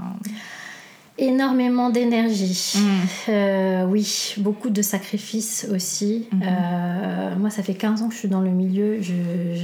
[1.19, 2.73] Énormément d'énergie.
[2.75, 3.29] Mm.
[3.29, 6.27] Euh, oui, beaucoup de sacrifices aussi.
[6.33, 7.37] Mm-hmm.
[7.37, 9.01] moi, ça fait 15 ans que je suis dans le milieu.
[9.01, 9.13] Je,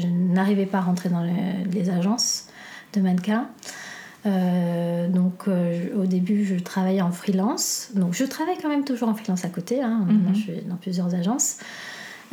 [0.07, 2.47] n'arrivais pas à rentrer dans les, agences
[2.93, 3.47] de mannequins.
[4.25, 7.89] donc au début je travaillais en freelance.
[7.95, 9.81] Donc je travaille quand même toujours en freelance à côté.
[9.81, 10.07] Hein.
[10.09, 10.35] Mm-hmm.
[10.35, 11.57] je suis dans plusieurs agences.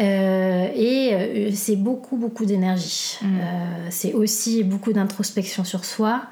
[0.00, 3.18] Euh, et euh, c'est beaucoup, beaucoup d'énergie.
[3.20, 3.26] Mm.
[3.26, 6.22] Euh, c'est aussi beaucoup d'introspection sur soi,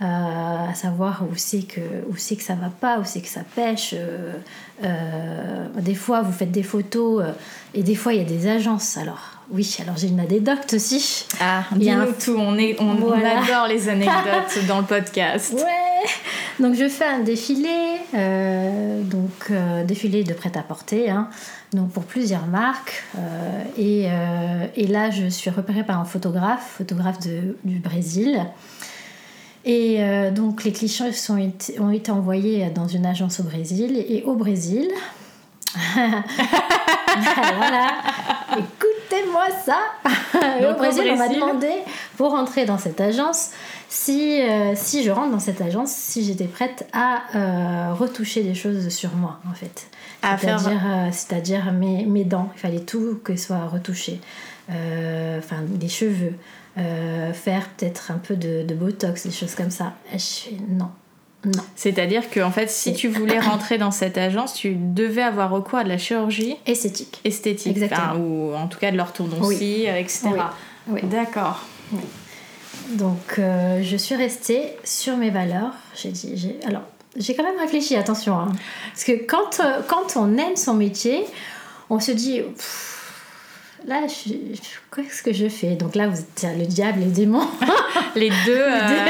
[0.00, 3.40] à savoir où c'est que, où c'est que ça va pas, où c'est que ça
[3.56, 3.94] pêche.
[4.82, 7.24] des fois, vous faites des photos
[7.74, 8.96] et des fois, il y a des agences.
[8.96, 11.26] Alors, oui, alors j'ai une anecdote aussi.
[11.40, 15.52] Ah, dis-nous tout, on, est, on, adore les anecdotes dans le podcast.
[15.54, 16.08] Ouais,
[16.60, 17.98] donc je fais un défilé,
[19.04, 19.50] donc
[19.84, 21.10] défilé de prêt-à-porter.
[21.10, 21.28] Hein
[21.72, 23.04] donc pour plusieurs marques.
[23.16, 28.40] Euh, et, euh, et, là, je suis repérée par un photographe, photographe de, du Brésil.
[29.68, 31.38] Et euh, donc les clichés sont,
[31.78, 34.04] ont été envoyés dans une agence au Brésil.
[34.08, 34.88] Et au Brésil,
[37.56, 37.92] voilà,
[38.52, 39.78] écoutez-moi ça.
[40.68, 41.70] au Brésil, on m'a demandé
[42.16, 43.50] pour entrer dans cette agence
[43.88, 44.40] si,
[44.74, 49.38] si je rentre dans cette agence, si j'étais prête à retoucher des choses sur moi
[49.48, 49.88] en fait.
[51.12, 54.20] C'est-à-dire, euh, mes, mes, dents, il fallait tout que soit retouché.
[54.70, 56.34] Euh, enfin, les cheveux,
[56.78, 59.94] euh, faire peut-être un peu de, de, botox, des choses comme ça.
[60.12, 60.90] je non.
[61.44, 61.62] Non.
[61.76, 65.78] C'est-à-dire que en fait, si tu voulais rentrer dans cette agence, tu devais avoir recours
[65.78, 67.20] à de la chirurgie esthétique.
[67.24, 67.76] Esthétique.
[67.76, 68.14] Exactement.
[68.16, 70.30] ou en tout cas de l'orthodontie, etc.
[70.88, 71.00] Oui.
[71.04, 71.64] D'accord.
[72.94, 75.74] Donc, je suis restée sur mes valeurs.
[75.94, 76.82] J'ai dit, alors,
[77.18, 78.38] j'ai quand même réfléchi, attention.
[78.38, 78.52] Hein.
[78.92, 81.24] Parce que quand, euh, quand on aime son métier,
[81.90, 82.42] on se dit,
[83.86, 84.00] là,
[84.94, 85.74] qu'est-ce que je fais?
[85.74, 87.46] Donc là, vous êtes le diable et le démon.
[88.14, 88.56] les deux.
[88.56, 89.06] Euh,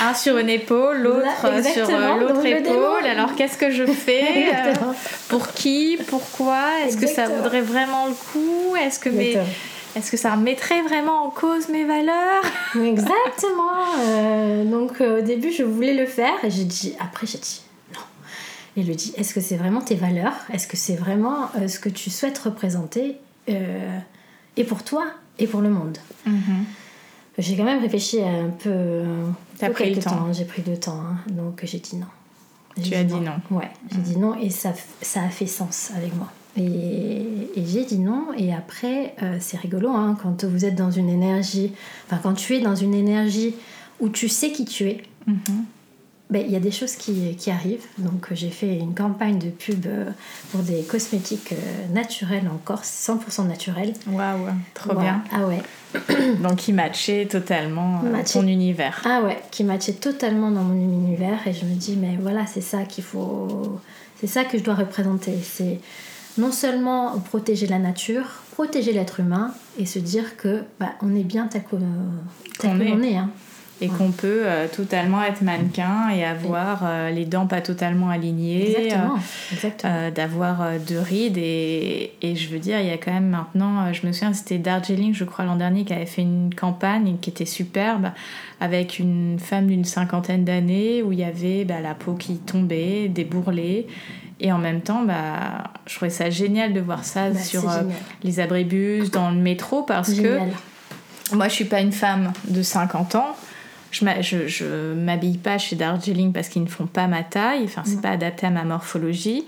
[0.00, 3.04] un sur une épaule, l'autre sur euh, l'autre épaule.
[3.06, 4.52] Alors qu'est-ce que je fais?
[5.28, 5.98] Pour qui?
[6.08, 6.64] Pourquoi?
[6.86, 8.76] Est-ce que ça vaudrait vraiment le coup?
[8.76, 9.38] Est-ce que mes
[9.96, 12.44] est-ce que ça remettrait vraiment en cause mes valeurs?
[12.76, 13.96] Exactement.
[13.98, 17.62] Euh, donc euh, au début, je voulais le faire et j'ai dit, après j'ai dit.
[18.80, 20.32] Et lui dit, est-ce que c'est vraiment tes valeurs?
[20.52, 23.16] Est-ce que c'est vraiment euh, ce que tu souhaites représenter
[24.56, 25.06] et pour toi
[25.38, 25.98] et pour le monde?
[26.26, 26.62] Mm-hmm.
[27.38, 29.02] J'ai quand même réfléchi un peu.
[29.58, 30.32] T'as pris le temps.
[30.32, 31.00] J'ai pris le temps.
[31.00, 31.16] Hein.
[31.30, 32.06] donc j'ai dit non.
[32.82, 33.40] Tu as dit non.
[33.50, 34.02] Ouais, j'ai mm.
[34.02, 36.30] dit non et ça, ça a fait sens avec moi.
[36.56, 37.22] Et,
[37.56, 38.28] j'ai dit non.
[38.36, 41.72] Et après, euh, c'est rigolo, hein, quand vous êtes dans une énergie,
[42.06, 43.54] enfin quand tu es dans une énergie
[44.00, 45.36] où tu sais qui tu es, mhm.
[45.46, 45.64] ben,
[46.32, 47.86] il y a des choses qui, qui arrivent.
[47.98, 50.10] Donc j'ai fait une campagne de pub euh,
[50.50, 53.94] pour des cosmétiques euh, naturels en Corse, 100% naturels.
[54.08, 55.22] Waouh, trop bien.
[55.32, 55.62] Ah ouais.
[56.42, 59.02] Donc qui matchait totalement ton univers.
[59.04, 61.46] Ah ouais, qui matchait totalement dans mon univers.
[61.46, 63.80] Et je me dis, mais voilà, c'est ça qu'il faut...
[64.20, 65.34] C'est ça que je dois représenter.
[65.42, 65.80] C'est
[66.38, 71.24] non seulement protéger la nature, protéger l'être humain et se dire que bah, on est
[71.24, 71.80] bien tel qu'on
[73.02, 73.16] est.
[73.16, 73.30] Hein.
[73.80, 78.92] Et qu'on peut euh, totalement être mannequin et avoir euh, les dents pas totalement alignées,
[79.84, 81.38] euh, d'avoir de rides.
[81.38, 84.58] Et, et, je veux dire, il y a quand même maintenant, je me souviens, c'était
[84.58, 88.10] Darjeeling, je crois, l'an dernier, qui avait fait une campagne qui était superbe
[88.60, 93.08] avec une femme d'une cinquantaine d'années où il y avait bah, la peau qui tombait,
[93.08, 93.86] des bourrelets
[94.40, 97.62] et en même temps, bah, je trouvais ça génial de voir ça bah, sur
[98.22, 100.38] les abribus, dans le métro, parce que
[101.32, 103.36] moi, je suis pas une femme de 50 ans.
[103.90, 108.10] Je m'habille pas chez Darjeeling parce qu'ils ne font pas ma taille, enfin, c'est pas
[108.10, 109.44] adapté à ma morphologie.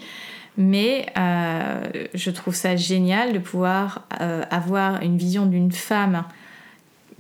[0.58, 6.24] Mais euh, je trouve ça génial de pouvoir euh, avoir une vision d'une femme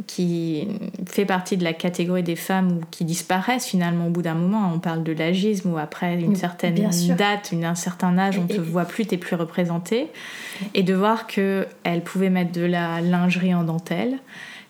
[0.06, 0.68] qui
[1.06, 4.70] fait partie de la catégorie des femmes qui disparaissent finalement au bout d'un moment.
[4.74, 6.74] On parle de l'agisme ou après une certaine
[7.16, 10.08] date, un certain âge, on ne te voit plus, tu plus représentée.
[10.74, 14.18] Et de voir qu'elle pouvait mettre de la lingerie en dentelle,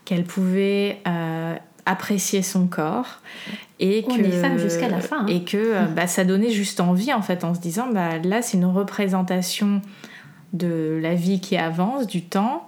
[0.04, 1.54] qu'elle pouvait euh,
[1.86, 3.20] apprécier son corps
[3.80, 5.26] et que femme jusqu'à la fin hein.
[5.26, 8.40] et que euh, bah, ça donnait juste envie en fait en se disant bah là
[8.40, 9.82] c'est une représentation
[10.52, 12.66] de la vie qui avance du temps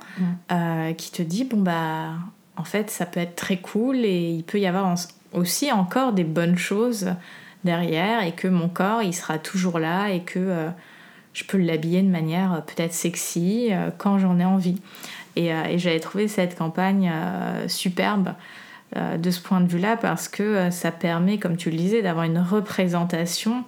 [0.50, 2.10] euh, qui te dit bon bah
[2.56, 4.94] en fait, ça peut être très cool et il peut y avoir
[5.32, 7.12] aussi encore des bonnes choses
[7.64, 10.68] derrière et que mon corps, il sera toujours là et que euh,
[11.32, 14.80] je peux l'habiller de manière peut-être sexy euh, quand j'en ai envie.
[15.36, 17.12] Et, et j'avais trouvé cette campagne
[17.66, 18.34] superbe
[18.94, 22.38] de ce point de vue-là parce que ça permet, comme tu le disais, d'avoir une
[22.38, 23.64] représentation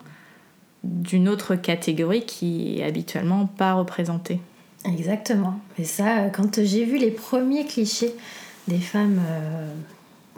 [0.85, 4.41] d'une autre catégorie qui est habituellement pas représentée.
[4.85, 5.59] Exactement.
[5.79, 8.15] Et ça, quand j'ai vu les premiers clichés
[8.69, 9.21] des femmes,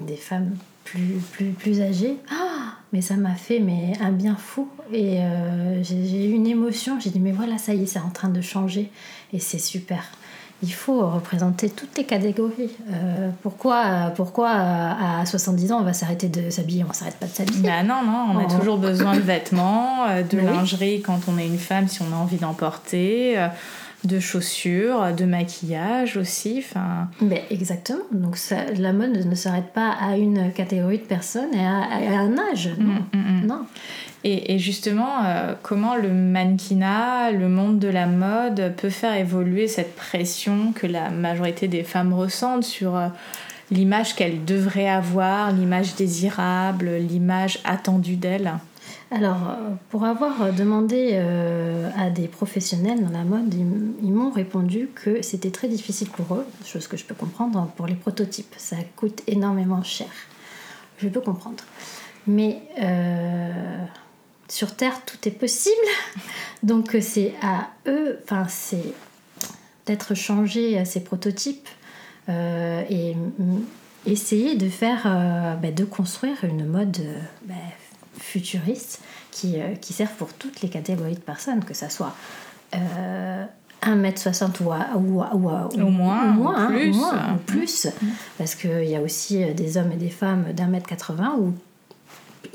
[0.01, 4.69] des femmes plus, plus, plus âgées, ah, mais ça m'a fait mais, un bien fou.
[4.93, 6.99] Et euh, j'ai eu une émotion.
[6.99, 8.91] J'ai dit, mais voilà, ça y est, c'est en train de changer.
[9.33, 10.11] Et c'est super.
[10.63, 12.71] Il faut représenter toutes les catégories.
[12.91, 17.33] Euh, pourquoi, pourquoi à 70 ans on va s'arrêter de s'habiller On s'arrête pas de
[17.33, 17.61] s'habiller.
[17.61, 18.59] Bah non, non, on a oh.
[18.59, 22.17] toujours besoin de vêtements, euh, de lingerie quand on est une femme si on a
[22.17, 23.37] envie d'en porter
[24.05, 26.65] de chaussures, de maquillage aussi.
[26.65, 27.09] Enfin...
[27.21, 28.05] Mais exactement.
[28.13, 32.37] Donc ça, la mode ne s'arrête pas à une catégorie de personnes et à, un
[32.53, 32.71] âge.
[32.79, 33.47] Mm, mm, mm.
[33.47, 33.67] Non.
[34.31, 39.97] Et, justement, euh, comment le mannequinat, le monde de la mode peut faire évoluer cette
[39.97, 43.09] pression que la majorité des femmes ressentent sur euh,
[43.71, 48.53] l'image qu'elles devraient avoir, l'image désirable, l'image attendue d'elles?
[49.11, 51.17] Alors, euh, pour avoir demandé
[51.97, 56.47] à des professionnels dans la mode, ils, m'ont répondu que c'était très difficile pour eux,
[56.67, 58.55] chose que je peux comprendre pour les prototypes.
[58.59, 60.11] Ça coûte énormément cher.
[60.99, 61.65] Je peux comprendre.
[62.27, 62.61] Mais
[64.49, 65.75] sur Terre, tout est possible.
[66.63, 68.93] Donc, c'est à eux, enfin, c'est
[69.87, 71.69] d'être changé à ces prototypes
[72.29, 73.17] et
[74.05, 75.05] essayer de faire,
[75.63, 76.99] bah, de construire une mode.
[77.45, 77.55] Bah,
[78.19, 82.15] futuristes qui, euh, qui, servent pour toutes les catégories de personnes, que ça soit
[82.75, 83.45] euh,
[83.83, 88.07] 1m60 ou, ou, ou, au moins, ou moins, plus, moins, ou plus mm.
[88.37, 91.55] parce qu'il y a aussi euh, des hommes et des femmes d'un mètre 80 ou,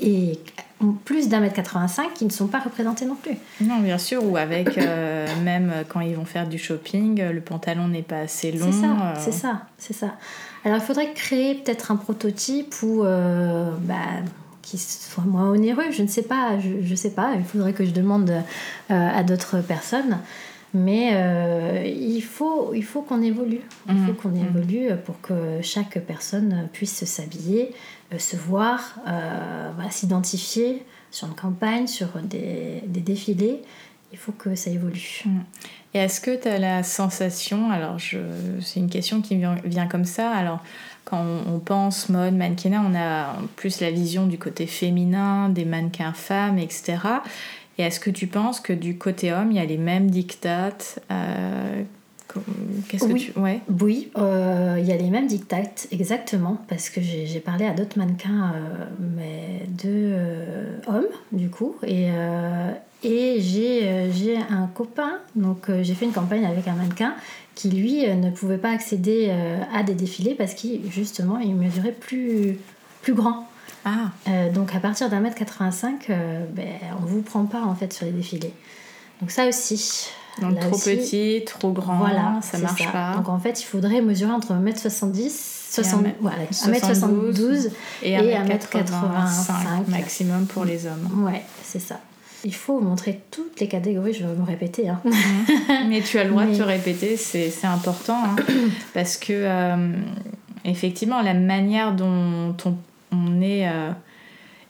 [0.00, 0.38] et
[1.04, 3.36] plus d'un mètre 85 qui ne sont pas représentés non plus.
[3.60, 7.88] Non, bien sûr, ou avec euh, même quand ils vont faire du shopping, le pantalon
[7.88, 8.70] n'est pas assez long.
[8.70, 10.14] C'est ça, c'est ça, c'est ça.
[10.64, 13.94] Alors il faudrait créer peut-être un prototype où bah,
[14.64, 15.90] qui soit moins onéreux.
[15.90, 17.34] Je ne sais pas, je, je sais pas.
[17.36, 18.40] Il faudrait que je demande euh,
[18.90, 20.18] à d'autres personnes.
[20.76, 23.60] Mais euh, il faut, il faut qu'on évolue.
[23.88, 24.16] Il faut mmh.
[24.16, 24.46] qu'on mmh.
[24.48, 28.98] évolue pour que chaque personne puisse s'habiller, euh, se voir,
[29.90, 33.62] s'identifier sur une campagne, sur des, des, défilés.
[34.12, 35.24] Il faut que ça évolue.
[35.92, 37.98] Et est-ce que tu as la sensation, alors
[38.60, 40.60] c'est une question qui vient, vient comme ça, alors
[41.04, 46.14] quand on, pense mode, mannequinat, on a plus la vision du côté féminin, des mannequins
[46.14, 46.98] femmes, etc.
[47.76, 51.00] Et est-ce que tu penses que du côté homme, il y a les mêmes dictates
[51.10, 51.82] euh,
[52.88, 53.26] Qu'est-ce oui.
[53.26, 53.38] que tu...
[53.38, 53.60] ouais.
[53.80, 57.98] Oui, euh, il y a les mêmes dictates, exactement, parce que j'ai parlé à d'autres
[57.98, 58.84] mannequins, euh,
[59.16, 60.14] mais deux
[60.86, 62.08] hommes, du coup, et,
[63.02, 67.14] et j'ai un copain, donc j'ai fait une campagne avec un mannequin
[67.54, 71.54] qui lui euh, ne pouvait pas accéder euh, à des défilés parce qu'il justement il
[71.54, 72.58] mesurait plus,
[73.02, 73.48] plus grand.
[73.84, 74.10] Ah.
[74.28, 76.66] Euh, donc à partir d'un mètre 85, ben,
[77.00, 78.52] on vous prend pas en fait sur les défilés.
[79.20, 80.08] Donc ça aussi.
[80.40, 83.14] Donc trop petit, trop grand, voilà, ça marche pas.
[83.16, 85.30] Donc en fait il faudrait mesurer entre 1m70
[85.74, 87.70] 60, voilà, 1m72
[88.02, 91.24] et 1m85 maximum pour les hommes.
[91.24, 92.00] Ouais, c'est ça.
[92.44, 94.88] Il faut montrer toutes les catégories, je vais me répéter.
[94.88, 95.00] Hein.
[95.04, 95.88] Mhm.
[95.88, 98.22] Mais tu as le droit de te répéter, c'est important.
[98.22, 98.36] Hein.
[98.94, 99.92] parce que, euh,
[100.64, 102.54] effectivement, la manière dont
[103.12, 103.90] on, est euh,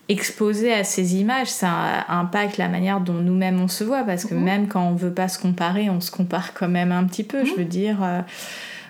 [0.08, 4.04] exposé à ces images, ça impacte la manière dont nous-mêmes on se voit.
[4.04, 4.44] Parce que mhm.
[4.44, 7.44] même quand on veut pas se comparer, on se compare quand même un petit peu.
[7.44, 7.56] Je mhm.
[7.56, 8.20] veux dire, euh,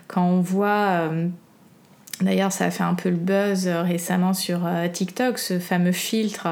[0.09, 1.11] quand on voit.
[2.20, 6.46] D'ailleurs, ça a fait un peu le buzz récemment sur TikTok, ce fameux filtre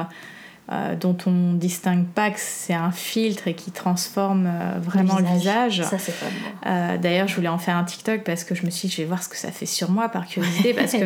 [0.71, 5.25] euh, dont on distingue pas que c'est un filtre et qui transforme euh, vraiment le
[5.25, 5.83] visage.
[5.83, 6.25] Ça, c'est pas
[6.67, 9.01] euh, D'ailleurs, je voulais en faire un TikTok parce que je me suis dit, je
[9.01, 10.73] vais voir ce que ça fait sur moi par curiosité.
[10.73, 11.03] parce que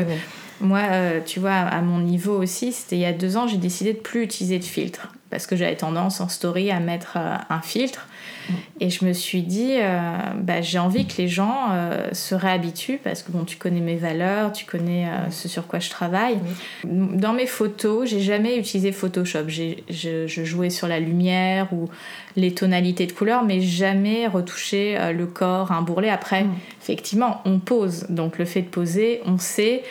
[0.62, 0.82] moi,
[1.26, 4.00] tu vois, à mon niveau aussi, c'était il y a deux ans, j'ai décidé de
[4.00, 8.08] plus utiliser de filtre parce que j'avais tendance en story à mettre un filtre.
[8.50, 8.54] Mm.
[8.80, 13.00] Et je me suis dit, euh, bah, j'ai envie que les gens euh, se réhabituent
[13.04, 16.38] parce que bon, tu connais mes valeurs, tu connais euh, ce sur quoi je travaille.
[16.84, 19.48] Dans mes photos, j'ai jamais utilisé Photoshop.
[19.48, 21.90] Je, je, jouais sur la lumière ou
[22.36, 26.10] les tonalités de couleurs, mais jamais retouché le corps, un bourrelet.
[26.10, 26.56] Après, mm.
[26.82, 28.06] effectivement, on pose.
[28.10, 29.84] Donc le fait de poser, on sait.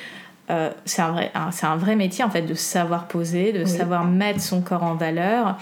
[0.84, 4.40] C'est un, vrai, c'est un vrai métier en fait de savoir poser, de savoir mettre
[4.40, 5.58] son corps en valeur.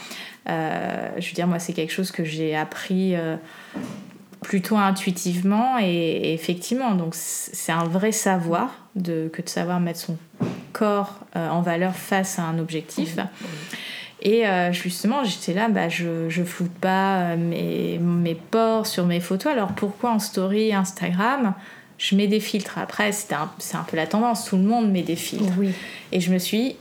[0.48, 3.36] Euh, je veux dire, moi, c'est quelque chose que j'ai appris euh,
[4.44, 10.16] plutôt intuitivement et, effectivement donc c'est un vrai savoir de, que de savoir mettre son
[10.72, 13.16] corps euh, en valeur face à un objectif.
[14.22, 19.04] Et euh, justement, j'étais là, bah, je, je floute pas euh, mes, mes ports sur
[19.04, 19.52] mes photos.
[19.52, 21.54] Alors pourquoi en story Instagram?
[21.98, 25.02] Je mets des filtres Après, c'est un, un, peu la tendance, tout le monde met
[25.02, 25.52] des filtres.
[25.58, 25.70] Oui.
[26.12, 26.76] Et je me suis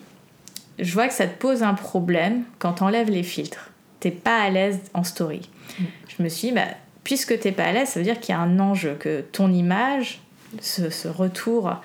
[0.79, 3.69] je vois que ça te pose un problème quand tu enlèves les filtres.
[3.99, 5.49] T'es pas à l'aise en story.
[5.79, 5.83] Mm.
[6.17, 6.67] Je me suis dit, bah,
[7.03, 9.51] puisque t'es pas à l'aise, ça veut dire qu'il y a un enjeu, que ton
[9.51, 10.21] image,
[10.61, 11.75] ce, ce retour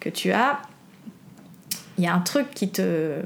[0.00, 0.60] que tu as,
[1.98, 3.20] il y a un truc qui te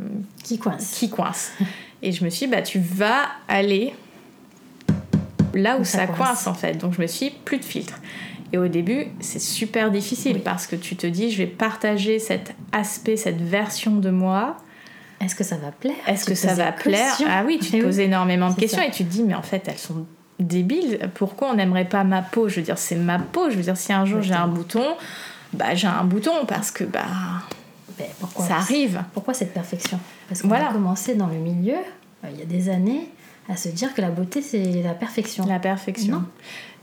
[0.45, 0.93] qui coince.
[0.93, 1.53] Qui coince.
[2.03, 3.93] Et je me suis dit, bah tu vas aller
[5.55, 6.47] là où, ça, coince.
[6.47, 6.75] en fait.
[6.75, 7.99] Donc je me suis dit, plus de filtre.
[8.53, 12.55] Et au début, c'est super difficile parce que tu te dis, je vais partager cet
[12.73, 14.57] aspect, cette version de moi.
[15.21, 15.95] Est-ce que ça va plaire?
[16.07, 17.17] Est-ce que ça va plaire?
[17.29, 19.69] Ah oui, tu te poses énormément de questions et tu te dis, mais en fait,
[19.69, 20.07] elles sont
[20.41, 21.11] débiles.
[21.15, 22.49] Pourquoi on n'aimerait pas ma peau?
[22.49, 23.51] Je veux dire, c'est ma peau.
[23.51, 24.85] Je veux dire, si un jour j'ai un bouton,
[25.53, 27.05] bah j'ai un bouton parce que bah
[27.99, 29.05] ben, pourquoi, ça arrive.
[29.13, 30.01] Pourquoi cette perfection?
[30.29, 30.71] Parce qu'on voilà.
[30.71, 31.75] a commencé dans le milieu,
[32.25, 33.11] euh, il y a des années,
[33.49, 35.47] à se dire que la beauté, c'est la perfection.
[35.47, 36.25] La perfection.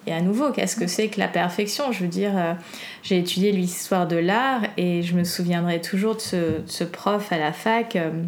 [0.07, 1.91] Et à nouveau, qu'est-ce que c'est que la perfection?
[1.91, 2.53] Je veux dire, euh,
[3.03, 7.51] j'ai étudié l'histoire de l'art et je me souviendrai toujours de ce, prof à la
[7.51, 8.23] fac euh,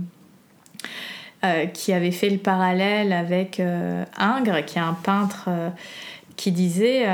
[1.46, 3.62] euh, qui avait fait le parallèle avec
[4.18, 5.50] Ingres, qui est un peintre
[6.36, 7.06] qui disait,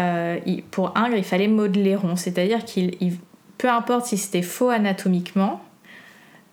[0.72, 2.91] pour Ingres, il fallait modeler rond, c'est-à-dire qu'il
[3.57, 5.61] peu importe si c'était faux anatomiquement,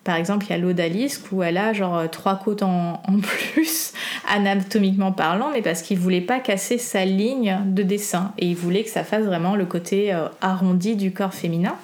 [0.04, 3.92] par exemple, il y a l'odalisque où elle a genre trois côtes en, plus,
[4.28, 8.82] anatomiquement parlant, mais parce qu'il voulait pas casser sa ligne de dessin et il voulait
[8.82, 11.76] que ça fasse vraiment le côté euh, arrondi du corps féminin.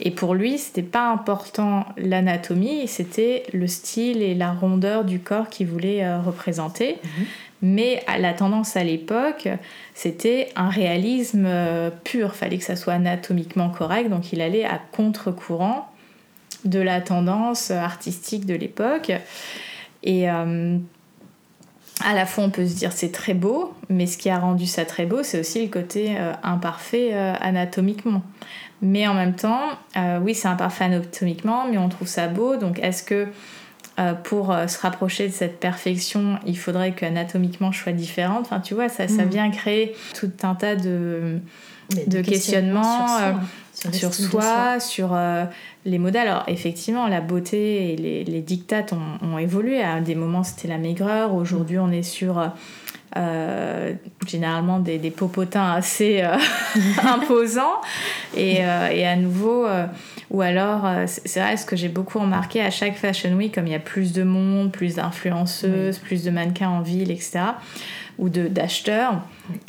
[0.00, 5.48] Et pour lui, c'était pas important l'anatomie, c'était le style et la rondeur du corps
[5.48, 6.98] qu'il voulait euh, représenter.
[7.04, 7.24] Mhm.
[7.62, 9.48] Mais à la tendance à l'époque,
[9.94, 12.34] c'était un réalisme euh, pur.
[12.34, 15.88] Fallait que ça soit anatomiquement correct, donc il allait à contre-courant
[16.64, 19.12] de la tendance artistique de l'époque.
[20.02, 20.78] Et euh,
[22.04, 24.66] à la fois, on peut se dire c'est très beau, mais ce qui a rendu
[24.66, 28.22] ça très beau, c'est aussi le côté euh, imparfait euh, anatomiquement.
[28.82, 29.62] Mais en même temps,
[30.20, 32.56] oui, c'est imparfait anatomiquement, mais on trouve ça beau.
[32.56, 33.28] Donc, est-ce que
[34.24, 38.40] pour se rapprocher de cette perfection, il faudrait qu'anatomiquement je sois différente?
[38.42, 39.28] Enfin, tu vois, ça, ça mm.
[39.28, 41.38] vient créer tout un tas de,
[42.08, 43.06] de, questionnements
[43.92, 45.16] sur soi, sur,
[45.84, 46.28] les modèles.
[46.28, 49.82] Alors effectivement, la beauté et les, les dictates ont, évolué.
[49.82, 51.34] À des moments, c'était la maigreur.
[51.34, 52.52] Aujourd'hui, on est sur
[53.16, 53.92] euh,
[54.26, 56.36] généralement des, des, popotins assez euh,
[57.04, 57.80] imposants.
[58.36, 59.66] Et, euh, et, à nouveau,
[60.30, 63.72] ou alors, c'est vrai, ce que j'ai beaucoup remarqué à chaque Fashion Week, comme il
[63.72, 67.40] y a plus de monde, plus d'influenceuses, plus de mannequins en ville, etc.,
[68.16, 69.22] ou d'acheteurs,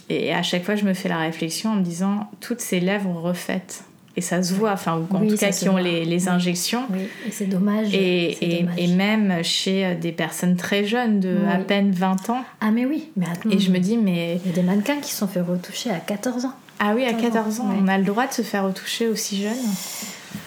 [0.07, 3.19] et à chaque fois, je me fais la réflexion en me disant, toutes ces lèvres
[3.19, 3.84] refaites
[4.17, 6.83] et ça se voit, enfin, ou en tout cas qui ont les, les injections.
[6.89, 7.93] Oui, et c'est dommage.
[7.93, 12.43] Et, et, et, même chez euh, des personnes très jeunes, de à peine 20 ans.
[12.61, 13.49] Ah, mais oui, mais attends.
[13.49, 14.39] Et je me dis, mais.
[14.45, 16.53] Il y a des mannequins qui se sont fait retoucher à 14 ans.
[16.79, 19.53] Ah oui, à 14 ans, on a le droit de se faire retoucher aussi jeune?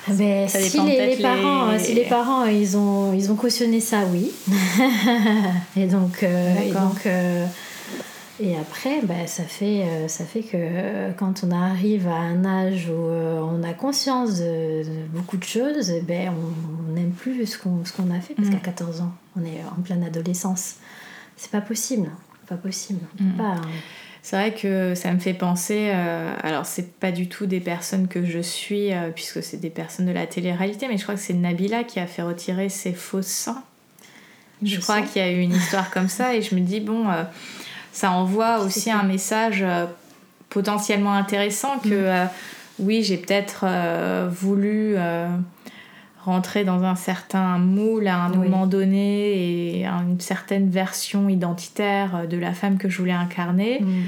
[0.07, 1.79] Ah ben, si les, les parents, les...
[1.79, 4.31] si les parents ils ont, ils ont cautionné ça, oui.
[5.77, 7.47] et donc, euh, et donc euh,
[8.41, 12.45] et après, bah, ça, fait, euh, ça fait que euh, quand on arrive à un
[12.45, 17.47] âge où euh, on a conscience de, beaucoup de choses, eh ben, on n'aime plus
[17.47, 18.53] ce qu'on qu'on a fait parce mm.
[18.53, 20.77] qu'à 14 ans, on est en pleine adolescence.
[21.37, 22.11] C'est pas possible.
[22.47, 23.01] Pas possible.
[23.19, 23.37] Mm.
[23.37, 23.61] Pas, hein.
[24.23, 25.91] C'est vrai que ça me fait penser.
[26.43, 30.13] alors, c'est pas du tout des personnes que je suis, puisque c'est des personnes de
[30.13, 33.63] la télé-réalité, mais je crois que c'est Nabila qui a fait retirer ses faux seins.
[34.63, 37.07] Je, crois qu'il y a eu une histoire comme ça, et je me dis, bon
[37.93, 39.87] ça envoie aussi un message euh,
[40.51, 41.93] potentiellement intéressant que mm.
[41.93, 42.25] euh,
[42.79, 44.97] oui, j'ai peut-être euh, voulu
[46.25, 52.37] rentrer dans un certain moule à un moment donné et une certaine version identitaire de
[52.37, 53.81] la femme que je voulais incarner.
[53.81, 54.03] Mm.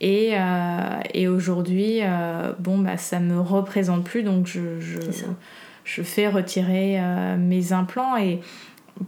[0.00, 0.34] Et,
[1.14, 2.00] et aujourd'hui,
[2.58, 4.98] bon, bah, ça me représente plus, donc je, je,
[5.84, 7.00] je fais retirer
[7.38, 8.16] mes implants.
[8.16, 8.40] Et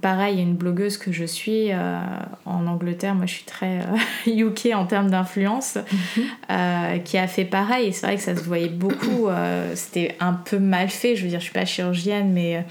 [0.00, 1.98] pareil, il y a une blogueuse que je suis euh,
[2.46, 6.24] en Angleterre, moi je suis très euh, UK en termes d'influence, mhm.
[6.50, 7.88] euh, qui a fait pareil.
[7.88, 9.28] Et c'est vrai que ça se voyait beaucoup.
[9.74, 11.16] c'était un peu mal fait.
[11.16, 12.64] Je veux dire, je suis pas chirurgienne, mais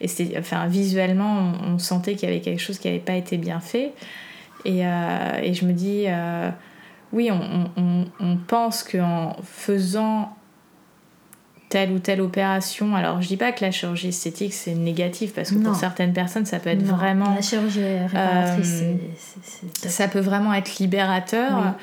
[0.00, 0.08] et
[0.38, 3.92] enfin, visuellement, on, sentait qu'il y avait quelque chose qui n'avait pas été bien fait.
[4.64, 6.06] Et, et je me dis,
[7.12, 10.36] oui, on, on, on pense qu'en faisant
[11.74, 12.94] telle ou telle opération.
[12.94, 16.46] Alors, je dis pas que la chirurgie esthétique c'est négatif parce que pour certaines personnes
[16.46, 17.34] ça peut être vraiment.
[17.34, 21.74] La chirurgie réparatrice, euh, ça peut vraiment être libérateur.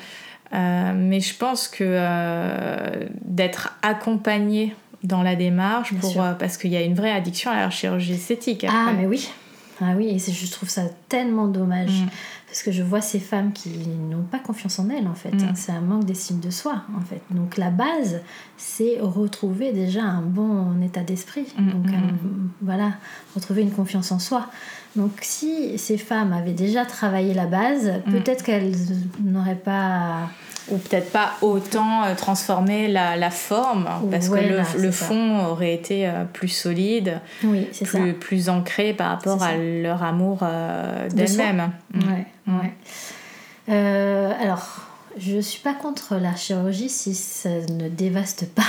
[0.50, 2.00] mais je pense que
[3.22, 7.68] d'être accompagné dans la démarche pour, parce qu'il y a une vraie addiction à la
[7.68, 8.64] chirurgie esthétique.
[8.66, 9.28] Ah, mais oui.
[9.82, 11.90] Ah oui, et je trouve ça tellement dommage.
[11.90, 12.08] Mm.
[12.52, 13.70] Parce que je vois ces femmes qui
[14.10, 15.32] n'ont pas confiance en elles, en fait.
[15.32, 15.54] Mm.
[15.54, 17.22] C'est un manque d'estime de soi, en fait.
[17.30, 18.20] Donc la base,
[18.58, 21.46] c'est retrouver déjà un bon état d'esprit.
[21.56, 21.86] Mm, Donc
[22.60, 22.90] voilà,
[23.34, 24.48] retrouver une confiance en soi.
[24.96, 28.74] Donc si ces femmes avaient déjà travaillé la base, peut-être qu'elles
[29.22, 30.28] n'auraient pas
[30.70, 35.74] ou peut-être pas autant euh, transformer la, la forme, parce que le, le fond aurait
[35.74, 41.72] été euh, plus solide, oui, plus, plus ancré par rapport à leur amour euh, d'elles-mêmes.
[41.94, 41.98] Mm.
[41.98, 42.72] Ouais, ouais.
[43.68, 44.86] Euh, alors,
[45.18, 48.62] je suis pas contre la chirurgie si ça ne dévaste pas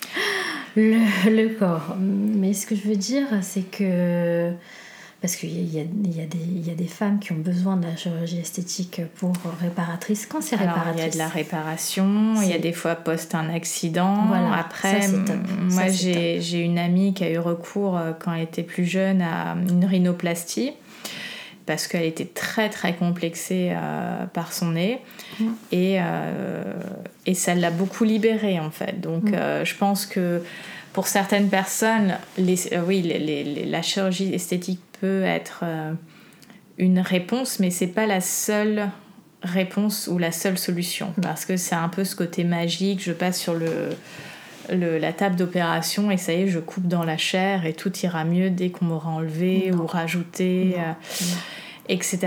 [0.76, 0.94] le,
[1.30, 1.96] le corps.
[1.98, 4.52] Mais ce que je veux dire, c'est que
[5.20, 7.86] parce qu'il y a, y, a des, y a des femmes qui ont besoin de
[7.86, 10.24] la chirurgie esthétique pour réparatrice.
[10.24, 13.34] Quand c'est réparatrice Il y a de la réparation, il y a des fois post
[13.34, 14.28] un accident.
[14.28, 18.86] Voilà, Après, moi j'ai une amie qui a eu recours euh, quand elle était plus
[18.86, 20.72] jeune à une rhinoplastie
[21.70, 24.98] parce qu'elle était très très complexée euh, par son nez
[25.38, 25.44] mm.
[25.70, 26.64] et, euh,
[27.26, 29.00] et ça l'a beaucoup libérée en fait.
[29.00, 29.64] Donc mm.
[29.64, 30.42] je pense que
[30.92, 32.56] pour certaines personnes, les,
[32.88, 35.92] oui, les, la chirurgie esthétique peut être euh,
[36.76, 38.88] une réponse, mais c'est pas la seule
[39.44, 41.14] réponse ou la seule solution.
[41.22, 46.10] Parce que c'est un peu ce côté magique, je passe sur le, la table d'opération
[46.10, 48.86] et ça y est, je coupe dans la chair et tout ira mieux dès qu'on
[48.86, 50.74] m'aura enlevé ou rajouté.
[50.76, 50.92] Euh,
[51.90, 52.18] etc.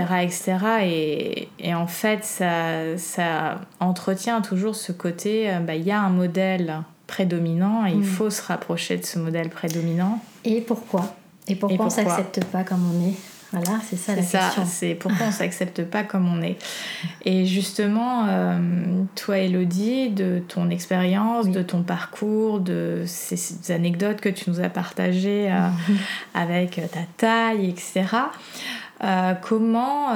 [0.82, 6.00] Et, et, en fait, ça, ça entretient toujours ce côté, euh, bah, il y a
[6.00, 8.04] un modèle prédominant et il mm.
[8.04, 10.20] faut se rapprocher de ce modèle prédominant.
[10.44, 11.14] Et pourquoi?
[11.48, 13.14] Et pourquoi, on ne s'accepte pas comme on est?
[13.52, 16.56] Voilà, c'est ça la ça, C'est pourquoi on s'accepte pas comme on est.
[17.24, 18.58] Et justement, euh,
[19.14, 24.70] toi, Elodie, de ton expérience, de ton parcours, de ces, anecdotes que tu nous as
[24.70, 25.68] partagées euh,
[26.34, 28.06] avec ta taille, etc.
[29.02, 30.08] Euh, comment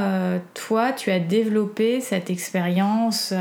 [0.54, 3.34] toi, tu as développé cette expérience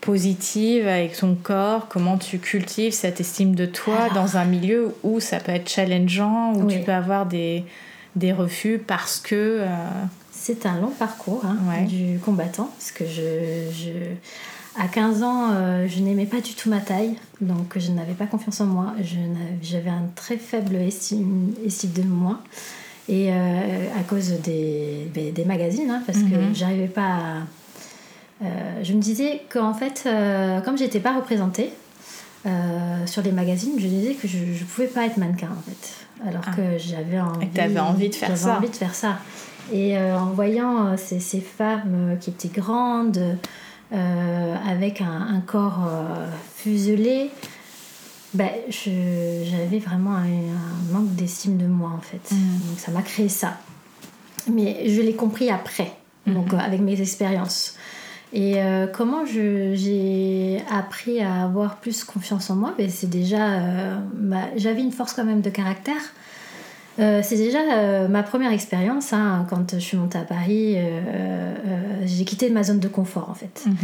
[0.00, 5.20] positive avec son corps, comment tu cultives cette estime de toi dans un milieu où
[5.20, 7.64] ça peut être challengeant, où tu peux avoir des,
[8.16, 9.58] des refus parce que...
[9.60, 9.66] Euh,
[10.32, 13.90] C'est un long parcours hein, du combattant, parce que je, je...
[14.80, 18.26] À 15 ans, euh, je n'aimais pas du tout ma taille, donc je n'avais pas
[18.26, 18.94] confiance en moi.
[19.62, 22.38] J'avais un très faible estime, estime de moi.
[23.10, 26.54] Et euh, à cause des, des magazines, hein, parce que mhm.
[26.54, 27.34] j'arrivais pas à
[28.42, 31.72] euh, je me disais qu'en fait, euh, comme j'étais pas représentée
[32.46, 36.28] euh, sur les magazines, je disais que je ne pouvais pas être mannequin en fait.
[36.28, 36.56] Alors ah.
[36.56, 38.56] que j'avais envie, envie de faire ça.
[38.56, 39.18] envie de faire ça.
[39.72, 43.36] Et en voyant ces, ces, femmes qui étaient grandes,
[43.92, 45.88] avec un, un corps
[46.56, 47.30] fuselé,
[48.34, 52.34] ben, j'avais vraiment un, manque d'estime de moi en fait.
[52.34, 52.68] Mm.
[52.68, 53.58] Donc ça m'a créé ça.
[54.50, 55.92] Mais je l'ai compris après,
[56.26, 56.34] mm-hmm.
[56.34, 57.76] donc avec mes expériences.
[58.32, 62.74] Et euh, comment j'ai appris à avoir plus confiance en moi?
[62.78, 63.54] Ben, C'est déjà.
[63.54, 63.98] Euh,
[64.56, 66.00] j'avais une force quand même de caractère.
[66.98, 69.12] Euh, c'est déjà ma première expérience.
[69.12, 70.76] Hein, quand je suis montée à Paris,
[72.04, 73.64] j'ai quitté ma zone de confort en fait.
[73.66, 73.74] Mhm.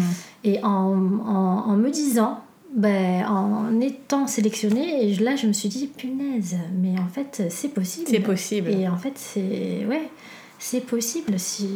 [0.45, 0.95] Et en,
[1.27, 2.41] en, en, me disant,
[2.77, 7.75] ben, en étant sélectionnée, et là je me suis dit, punaise, mais en fait c'est
[7.75, 8.07] possible.
[8.09, 8.71] C'est possible.
[8.71, 9.85] Et en fait c'est.
[9.89, 10.09] Ouais
[10.59, 11.69] c'est possible si,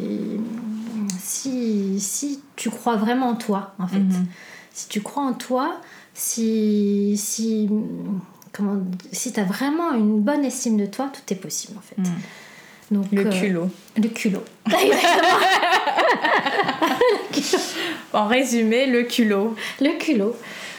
[1.18, 3.98] si, si tu crois vraiment en toi, en fait.
[3.98, 4.26] Mhm.
[4.72, 5.76] Si tu crois en toi,
[6.14, 7.68] si, si,
[8.52, 8.82] comment,
[9.12, 11.98] si tu as vraiment une bonne estime de toi, tout est possible, en fait.
[11.98, 12.20] Mhm.
[12.90, 13.70] Donc, le euh, culot.
[13.96, 14.42] le culot.
[18.12, 19.54] en résumé, le culot.
[19.80, 20.34] Le culot.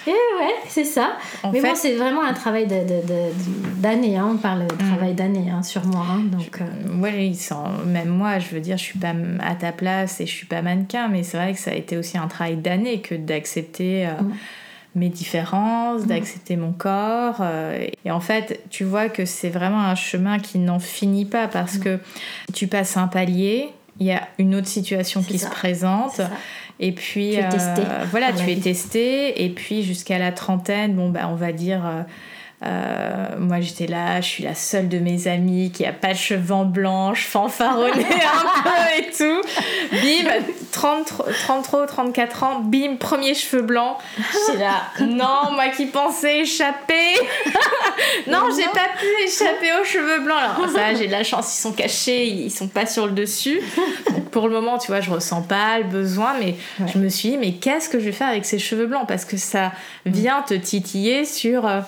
[0.07, 1.17] Et ouais, c'est ça.
[1.51, 4.17] mais bon, c'est vraiment un travail d'année.
[4.17, 4.29] Hein.
[4.33, 4.89] On parle de mm.
[4.89, 6.05] travail d'année hein, sur moi.
[6.09, 7.85] Hein, donc, euh.
[7.85, 10.61] même moi, je veux dire, je suis pas à ta place et je suis pas
[10.61, 14.07] mannequin, mais c'est vrai que ça a été aussi un travail d'année que d'accepter.
[14.07, 14.33] Euh, mm.
[14.95, 16.07] mes différences, mm.
[16.07, 17.37] d'accepter mon corps.
[17.39, 21.47] Euh, et en fait, tu vois que c'est vraiment un chemin qui n'en finit pas
[21.47, 21.99] parce que
[22.53, 26.21] tu passes un palier, il y a une autre situation qui se présente.
[26.81, 27.43] Et puis, euh,
[28.09, 29.45] voilà, tu es testé.
[29.45, 31.83] Et puis, jusqu'à la trentaine, bon, bah, on va dire.
[32.63, 36.17] Euh, moi j'étais là, je suis la seule de mes amies qui a pas de
[36.17, 39.41] cheveux en blanche, fanfaronnée un peu et tout.
[39.91, 40.29] Bim,
[40.71, 43.97] 30, 33 34 ans, bim, premier cheveux blancs.
[44.17, 47.15] J'étais là, non, moi qui pensais échapper.
[48.27, 50.37] non, j'ai pas pu échapper aux cheveux blancs.
[50.39, 53.61] Alors ça, j'ai de la chance, ils sont cachés, ils sont pas sur le dessus
[54.31, 56.55] pour le moment, tu vois, je ressens pas le besoin, mais
[56.91, 59.07] je me suis dit, mais qu'est-ce que je vais faire avec ces cheveux blancs?
[59.07, 59.71] Parce que ça
[60.05, 61.81] vient te titiller sur euh,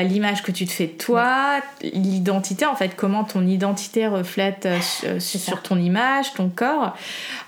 [0.00, 4.66] euh, l'image que tu te fais de toi, l'identité, en fait, comment ton identité reflète
[4.66, 6.96] euh, sur ton image, ton corps.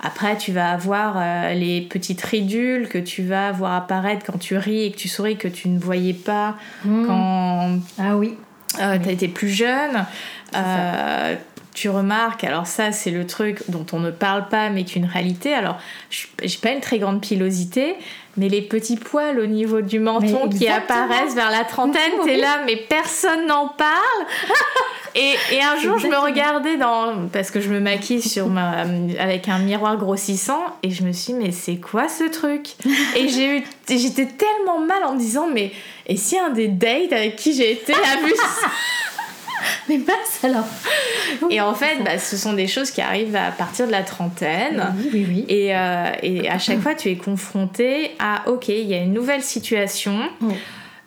[0.03, 4.85] Après, tu vas avoir les petites ridules que tu vas voir apparaître quand tu ris
[4.85, 7.07] et que tu souris que tu ne voyais pas mmh.
[7.07, 7.79] quand.
[7.99, 8.35] Ah oui.
[8.75, 10.05] tu as été plus jeune
[11.79, 15.03] tu remarques, alors ça c'est le truc dont on ne parle pas mais qui est
[15.03, 15.79] une réalité, alors
[16.11, 17.95] j'ai pas une très grande pilosité,
[18.39, 22.61] mais les petits poils au niveau du menton qui apparaissent vers la trentaine, t'es là
[22.64, 24.26] mais personne n'en parle.
[25.14, 28.84] Et, et, un jour je me regardais dans, parce que je me maquille sur ma,
[29.18, 32.74] avec un miroir grossissant et je me suis dit mais c'est quoi ce truc?
[33.16, 35.72] Et j'ai eu, j'étais tellement mal en me disant mais
[36.07, 38.68] et si un des dates avec qui j'ai été a vu ça?
[39.89, 40.67] mais passe alors.
[41.51, 44.95] Et en fait, bah, ce sont des choses qui arrivent à partir de la trentaine.
[45.13, 48.95] Oui, oui, Et, euh, et à chaque fois, tu es confronté à OK, il y
[48.95, 50.19] a une nouvelle situation.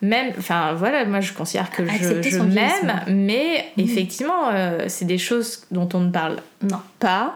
[0.04, 5.20] Même, enfin voilà, moi je considère que je, je m'aime, mais effectivement, euh, c'est des
[5.20, 6.80] choses dont on ne parle non.
[7.00, 7.36] pas,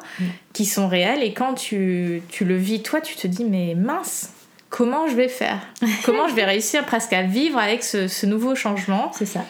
[0.51, 1.21] qui sont réelles.
[1.21, 4.31] Et quand tu, tu le vis, toi, tu te dis, mais mince,
[4.69, 5.59] comment je vais faire?
[6.05, 9.11] Comment je vais réussir presque à vivre avec ce, ce nouveau changement?
[9.13, 9.45] C'est ça.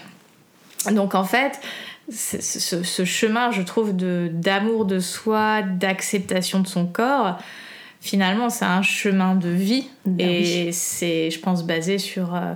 [0.91, 1.59] Donc en fait,
[2.11, 7.39] ce, chemin, je trouve, d'amour de, soi, d'acceptation de son corps,
[8.01, 9.87] finalement, c'est un chemin de vie.
[10.05, 12.53] Ben et c'est, je pense, basé sur euh,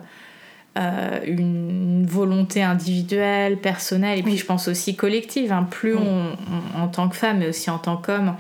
[0.78, 5.52] euh, une volonté individuelle, personnelle, et puis je pense aussi collective.
[5.52, 5.68] Hein.
[5.70, 6.36] Plus on,
[6.76, 8.36] en tant que femme, mais aussi en tant qu'homme,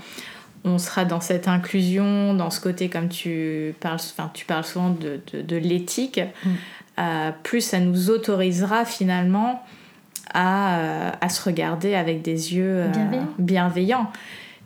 [0.64, 4.90] on sera dans cette inclusion, dans ce côté, comme tu parles, enfin, tu parles souvent
[4.90, 6.50] de, de, l'éthique, mm.
[7.00, 9.64] euh, plus ça nous autorisera finalement
[10.36, 14.12] euh, à, se regarder avec des yeux euh, bienveillants.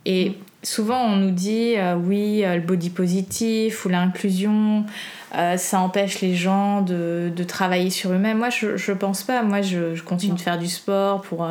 [0.06, 0.34] Et mm.
[0.64, 4.86] souvent, on nous dit euh, oui, le body positif ou l'inclusion,
[5.58, 8.38] ça empêche les gens de, de travailler sur eux-mêmes.
[8.38, 9.42] Moi, je, je pense pas.
[9.42, 11.48] Moi, je, je continue de faire du sport pour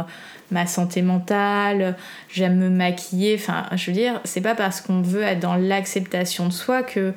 [0.53, 1.97] ma santé mentale.
[2.29, 3.35] J'aime me maquiller.
[3.35, 7.13] Enfin, je veux dire, c'est pas parce qu'on veut être dans l'acceptation de soi que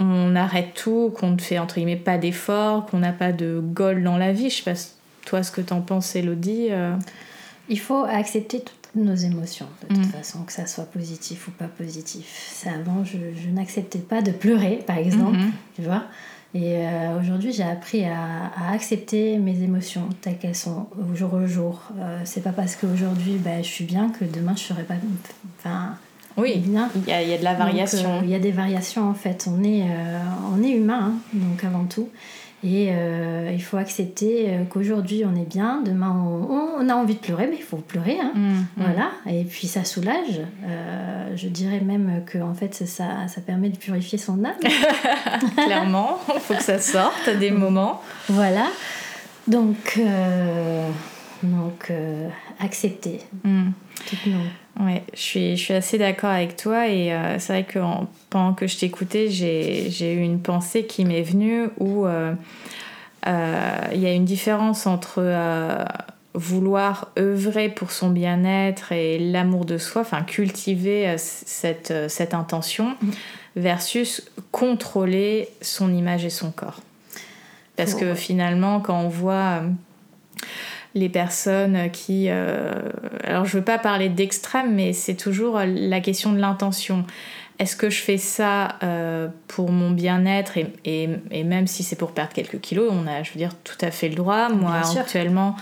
[0.00, 4.02] on arrête tout, qu'on ne fait entre guillemets pas d'efforts, qu'on n'a pas de goal
[4.02, 4.50] dans la vie.
[4.50, 4.78] Je sais pas
[5.24, 6.68] toi ce que t'en penses, Elodie.
[6.70, 6.96] Euh.
[7.68, 10.10] Il faut accepter toutes nos émotions, de toute mm.
[10.10, 12.64] façon, que ça soit positif ou pas positif.
[12.66, 15.50] avant, je, n'acceptais pas de pleurer, par exemple, mm-hmm.
[15.76, 16.04] tu vois.
[16.54, 21.46] Et euh, aujourd'hui, j'ai appris à, accepter mes émotions telles qu'elles sont au jour au
[21.46, 21.82] jour.
[21.98, 24.94] Euh, c'est pas parce qu'aujourd'hui bah, je suis bien que demain je serai pas.
[25.58, 25.96] Enfin,
[26.36, 26.90] oui, bien.
[26.94, 28.20] Il y a, il y a de la variation.
[28.22, 29.48] il y a des variations en fait.
[29.48, 29.84] On est,
[30.52, 32.08] on est humain, hein, donc avant tout.
[32.64, 37.18] Et euh, il faut accepter euh, qu'aujourd'hui on est bien, demain on, a envie de
[37.18, 38.18] pleurer, mais il faut pleurer.
[38.18, 38.32] Hein.
[38.34, 38.66] Mmh, mmh.
[38.76, 39.10] Voilà.
[39.26, 40.40] Et puis ça soulage.
[40.66, 44.54] Euh, je dirais même que en fait ça, ça permet de purifier son âme.
[45.56, 48.00] Clairement, il faut que ça sorte à des moments.
[48.30, 48.68] Voilà.
[49.46, 50.00] Donc,
[51.42, 51.92] donc
[52.60, 53.20] accepter.
[53.44, 53.70] Mmh.
[54.80, 57.78] Ouais, je suis, je suis assez d'accord avec toi et c'est vrai que
[58.34, 62.34] pendant que je t'écoutais, j'ai eu une pensée qui m'est venue où euh,
[63.28, 65.22] euh, il y a une différence entre
[66.34, 73.10] vouloir œuvrer pour son bien-être et l'amour de soi, enfin cultiver cette, cette intention, mm.
[73.54, 76.80] versus contrôler son image et son corps.
[77.76, 79.62] Parce que finalement, quand on voit
[80.94, 82.26] les personnes qui...
[82.28, 82.72] Euh,
[83.24, 87.04] alors je veux pas parler d'extrême, mais c'est toujours la question de l'intention.
[87.58, 92.12] Est-ce que je fais ça euh, pour mon bien-être et, et, même si c'est pour
[92.12, 94.48] perdre quelques kilos, on a, je veux dire, tout à fait le droit.
[94.48, 95.54] Moi, actuellement,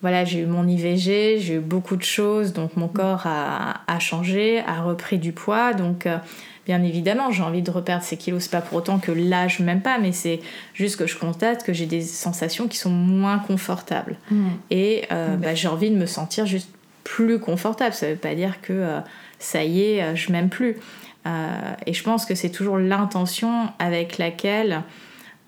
[0.00, 2.92] voilà, j'ai eu mon IVG, j'ai eu beaucoup de choses, donc mon mm.
[2.92, 6.18] corps a, a, changé, a repris du poids, donc euh,
[6.64, 8.44] Bien évidemment, j'ai envie de reperdre ces kilos.
[8.44, 10.40] C'est pas pour autant que l'âge m'aime pas, mais c'est
[10.74, 14.16] juste que je constate que j'ai des sensations qui sont moins confortables.
[14.30, 14.48] Mmh.
[14.70, 16.70] Et euh, bah, j'ai envie de me sentir juste
[17.02, 17.94] plus confortable.
[17.94, 19.00] Ça veut pas dire que euh,
[19.40, 20.76] ça y est, je m'aime plus.
[21.24, 24.82] Et je pense que c'est toujours l'intention avec laquelle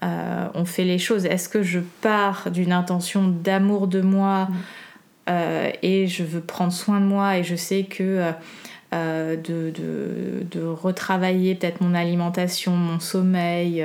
[0.02, 1.24] on fait les choses.
[1.24, 4.48] Est-ce que je pars d'une intention d'amour de moi
[5.26, 5.32] mmh.
[5.82, 8.32] et je veux prendre soin de moi et je sais que
[8.94, 13.84] euh, de, de, de, retravailler peut-être mon alimentation, mon sommeil,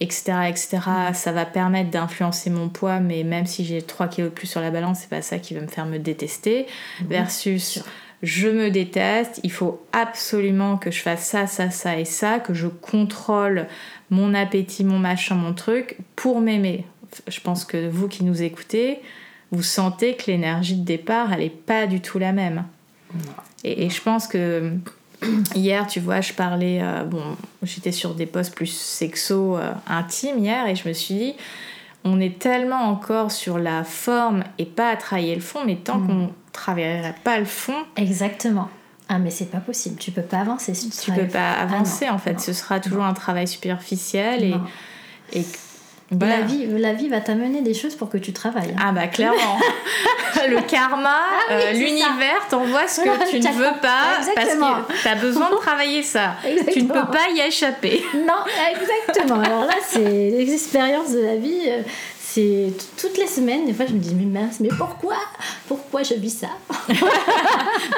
[0.00, 0.78] etc., euh, etc.
[1.10, 1.14] Mm.
[1.14, 4.60] Ça va permettre d'influencer mon poids, mais même si j'ai 3 kilos de plus sur
[4.60, 6.66] la balance, c'est pas ça qui va me faire me détester.
[7.02, 7.06] Mm.
[7.06, 7.84] Versus
[8.22, 12.54] je me déteste, il faut absolument que je fasse ça, ça, ça et ça, que
[12.54, 13.66] je contrôle
[14.10, 16.86] mon appétit, mon machin, mon truc pour m'aimer.
[17.26, 19.00] Je pense que vous qui nous écoutez,
[19.50, 22.64] vous sentez que l'énergie de départ, elle n'est pas du tout la même.
[23.64, 24.72] Et, je pense que
[25.54, 27.22] hier, tu vois, je parlais, euh, bon,
[27.62, 31.34] j'étais sur des postes plus sexo, euh, intimes hier, et je me suis dit,
[32.04, 35.98] on est tellement encore sur la forme et pas à travailler le fond, mais tant
[35.98, 36.06] Mm.
[36.06, 38.68] qu'on travaillerait pas le fond, Exactement.
[39.08, 39.96] Ah, mais c'est pas possible.
[39.98, 42.32] Tu peux pas avancer si tu tu peux pas Ah, non, avancer en fait.
[42.34, 42.38] non.
[42.38, 44.44] Ce sera toujours un travail superficiel
[45.32, 45.44] et,
[46.10, 46.40] voilà.
[46.40, 48.74] La, vie, la vie va t'amener des choses pour que tu travailles.
[48.78, 49.58] Ah bah clairement.
[50.48, 54.72] le karma, oui, euh, l'univers t'envoie ce que tu ne veux pas Exactement.
[54.72, 56.34] parce que tu as besoin de travailler ça.
[56.70, 58.02] Tu ne peux pas y échapper.
[58.14, 59.40] Non, exactement.
[59.40, 61.70] Alors là, c'est les expériences de la vie.
[62.34, 63.66] C'est toutes les semaines.
[63.66, 65.16] Des fois, je me dis, mais mince, mais pourquoi?
[65.68, 66.48] Pourquoi je vis ça?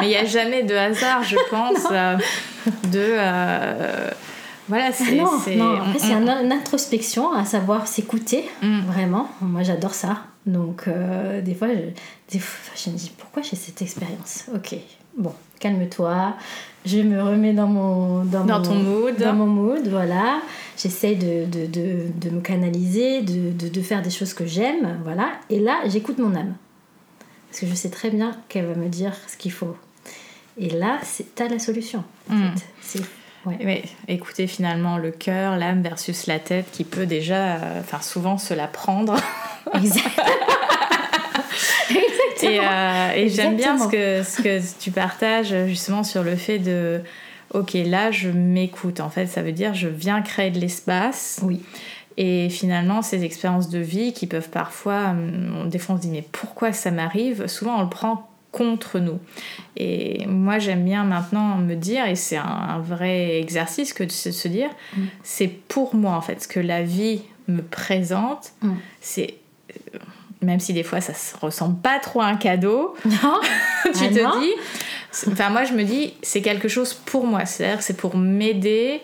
[0.01, 2.17] Mais il n'y a jamais de hasard, je pense, euh,
[2.91, 2.99] de...
[2.99, 4.11] euh,
[4.69, 5.13] voilà, c'est...
[5.17, 5.75] Non, c'est- non.
[5.77, 8.49] Après, on- c'est un- une introspection, à savoir s'écouter.
[8.63, 8.81] Mm.
[8.87, 9.29] Vraiment.
[9.41, 10.19] Moi, j'adore ça.
[10.47, 11.81] Donc, euh, des fois, je,
[12.33, 14.45] des fois, je me dis, pourquoi j'ai cette expérience?
[14.55, 14.75] Ok,
[15.17, 16.35] bon, calme-toi.
[16.85, 18.25] Je me remets dans mon...
[18.25, 19.17] Dans mon- ton mood.
[19.19, 20.41] Dans mon mood, voilà.
[20.77, 25.29] J'essaye de, de, de, de me canaliser, de, faire des choses que j'aime, voilà.
[25.51, 26.55] Et là, j'écoute mon âme.
[27.49, 29.77] Parce que je sais très bien qu'elle va me dire ce qu'il faut.
[30.59, 32.05] Et là, c'est t'as la solution.
[32.31, 32.55] En Mm.
[32.81, 33.01] fait.
[33.47, 33.59] Ouais.
[33.65, 38.39] Oui, écoutez finalement le cœur, l'âme versus la tête qui peut déjà, euh, enfin souvent
[38.39, 39.17] se la prendre.
[39.75, 40.03] Exact.
[42.43, 46.59] Et, euh, et j'aime bien ce que, ce que tu partages justement sur le fait
[46.59, 47.01] de,
[47.55, 49.01] ok, là je m'écoute.
[49.01, 51.41] En fait, ça veut dire je viens créer de l'espace.
[51.43, 51.63] Oui.
[52.17, 56.11] Et finalement, ces expériences de vie qui peuvent parfois, hum, des fois on se dit
[56.11, 57.47] mais pourquoi ça m'arrive?
[57.47, 59.19] Souvent on le prend contre nous.
[59.77, 64.31] Et moi j'aime bien maintenant me dire, et c'est un, vrai exercice que de se,
[64.33, 65.03] se dire, Mm.
[65.23, 68.73] c'est pour moi en fait, ce que la vie me présente, Mm.
[69.01, 69.35] c'est...
[70.45, 73.41] Même si des fois ça se ressemble pas trop à un cadeau, Non
[73.85, 74.53] tu Ah te non dis.
[75.31, 77.45] Enfin, moi, je me dis, c'est quelque chose pour moi.
[77.47, 79.01] C'est-à-dire, c'est pour m'aider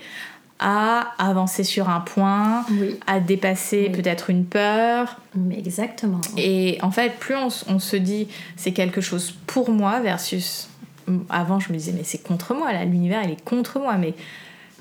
[0.58, 2.98] à avancer sur un point, Oui.
[3.06, 4.02] à dépasser Oui.
[4.02, 5.16] peut-être une peur.
[5.34, 6.20] Mais exactement.
[6.36, 10.68] Et en fait, plus on, on se dit, c'est quelque chose pour moi, versus.
[11.28, 13.94] Avant, je me disais, mais c'est contre moi, là, l'univers, il est contre moi.
[13.96, 14.14] Mais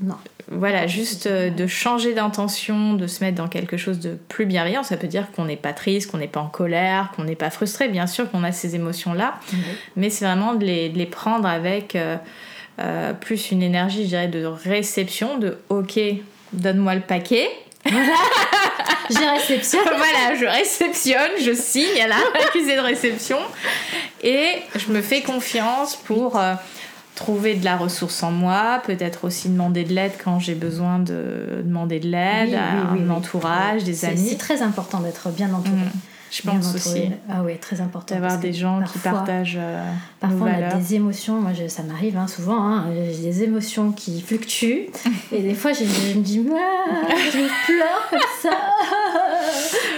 [0.02, 0.16] Non.
[0.50, 4.84] voilà, juste euh, de changer d'intention, de se mettre dans quelque chose de plus bienveillant,
[4.84, 7.50] ça peut dire qu'on n'est pas triste, qu'on n'est pas en colère, qu'on n'est pas
[7.50, 7.88] frustré.
[7.88, 9.40] Bien sûr qu'on a ces émotions-là,
[9.96, 12.18] mais c'est vraiment de les, de les prendre avec euh,
[12.80, 16.00] euh, plus une énergie, je dirais, de réception, de ok,
[16.54, 17.50] donne-moi le paquet.
[17.86, 19.80] J'ai réception.
[19.84, 23.40] voilà, je réceptionne, je signe à la accusé de réception
[24.24, 26.54] et je me fais confiance pour euh,
[27.20, 31.62] trouver de la ressource en moi, peut-être aussi demander de l'aide quand j'ai besoin de
[31.64, 33.12] demander de l'aide Oui, à oui, un oui.
[33.12, 34.28] entourage, des amis.
[34.30, 35.76] C'est très important d'être bien entouré.
[35.78, 35.92] Mm.
[36.32, 36.80] Je Bien pense entouré.
[37.00, 38.14] aussi Ah oui, très important.
[38.14, 39.84] d'avoir que des gens qui partagent euh,
[40.22, 43.44] nos Parfois, on a des émotions, moi je- ça m'arrive hein, souvent, hein, j'ai des
[43.44, 44.90] émotions qui fluctuent.
[45.32, 48.56] et des fois, je, je me dis, Ah, je pleure comme ça.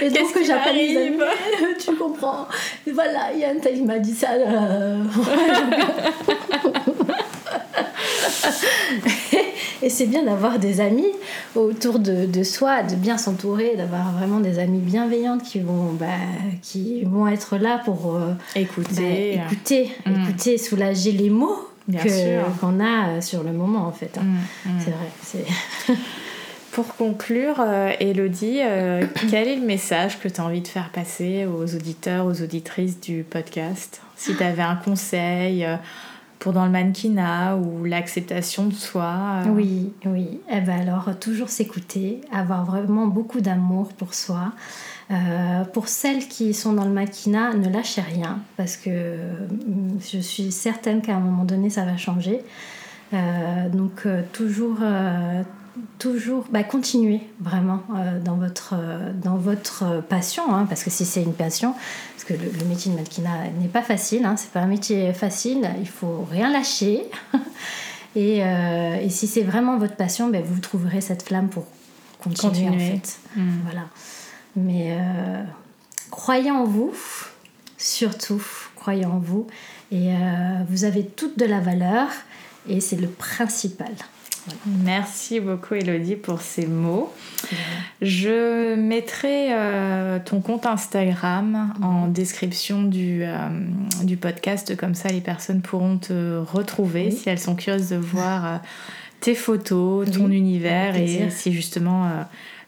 [0.02, 1.18] Et donc, qui j'appelle les amis,
[1.86, 2.48] tu comprends.
[2.88, 4.30] Et voilà, Yann, il m'a dit ça.
[4.38, 4.54] là.
[9.84, 11.08] Et c'est bien d'avoir des amis
[11.56, 16.06] autour de, de soi, de bien s'entourer, d'avoir vraiment des amis bienveillantes qui vont, bah,
[16.62, 19.38] qui vont être là pour euh, Écouter.
[19.38, 20.24] bah, écouter, Mm.
[20.24, 21.68] écouter, soulager les mots
[22.60, 24.16] qu'on a euh, sur le moment en fait.
[24.20, 24.24] hein.
[24.24, 24.80] Mm, mm.
[24.86, 25.10] C'est vrai.
[25.88, 25.94] C'est...
[26.72, 28.60] Pour conclure, euh, Elodie,
[29.30, 32.98] quel est le message que tu as envie de faire passer aux auditeurs, aux auditrices
[33.02, 34.00] du podcast?
[34.16, 35.68] Si tu avais un conseil
[36.42, 40.42] pour dans le mannequinat ou l'acceptation de soi euh, Oui, oui.
[40.52, 44.52] Eh ben alors, toujours s'écouter, avoir vraiment beaucoup d'amour pour soi.
[45.12, 49.34] Euh, pour celles qui sont dans le maquina, ne lâchez rien parce que euh,
[50.00, 52.40] je suis certaine qu'à un moment donné, ça va changer.
[53.14, 54.80] Euh, donc, toujours,
[56.00, 61.06] toujours bah, continuer vraiment euh, dans, votre, euh, dans votre passion, hein, parce que si
[61.06, 61.74] c'est une passion,
[62.16, 65.14] parce que le, le métier de mannequinat n'est pas facile, hein, c'est pas un métier
[65.14, 67.04] facile, il faut rien lâcher.
[68.14, 71.66] Et, euh, et si c'est vraiment votre passion, ben, vous trouverez cette flamme pour
[72.22, 72.76] continuer, Continuer.
[72.76, 73.20] en fait.
[73.38, 73.50] Mm.
[73.64, 73.84] Voilà.
[74.58, 74.98] Mais
[76.10, 76.92] croyez en vous,
[77.78, 78.44] surtout,
[78.76, 79.48] croyez en vous.
[79.94, 80.10] Et
[80.68, 82.10] vous avez toute de la valeur
[82.68, 83.94] et c'est le principal.
[84.66, 87.14] Merci beaucoup Elodie pour ces mots.
[88.02, 93.36] Je mettrai euh, ton compte Instagram en description du, euh,
[94.04, 97.12] du podcast, comme ça les personnes pourront te retrouver Oui.
[97.12, 98.58] si elles sont curieuses de voir euh,
[99.20, 102.10] tes photos, ton Oui, univers et si justement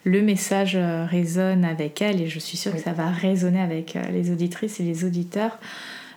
[0.03, 0.77] le message
[1.09, 2.21] résonne avec elles.
[2.21, 5.57] Et je suis sûre que ça va résonner avec les auditrices et les auditeurs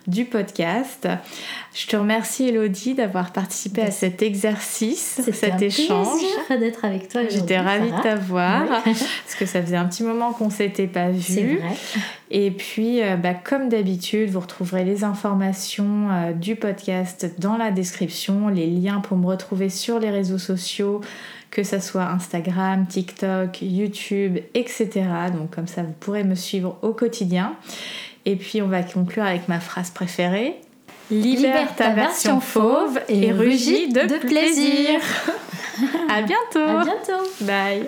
[0.07, 1.07] du podcast.
[1.73, 6.21] Je te remercie Elodie d'avoir participé à cet exercice, cet échange.
[6.49, 7.21] d'être avec toi.
[7.29, 11.21] J'étais ravie de t'avoir parce que ça faisait un petit moment qu'on s'était pas vu.
[11.21, 11.75] C'est vrai.
[12.29, 17.71] Et puis, euh, bah, comme d'habitude, vous retrouverez les informations euh, du podcast dans la
[17.71, 21.01] description, les liens pour me retrouver sur les réseaux sociaux,
[21.51, 24.89] que ce soit Instagram, TikTok, YouTube, etc.
[25.33, 27.55] Donc comme ça, vous pourrez me suivre au quotidien.
[28.27, 30.57] Et puis, on va conclure avec ma phrase préférée.
[31.09, 34.99] Libère, ta, version fauve et, rugis de, de plaisir.
[36.09, 36.59] à bientôt.
[36.59, 37.23] À bientôt.
[37.39, 37.87] Bye.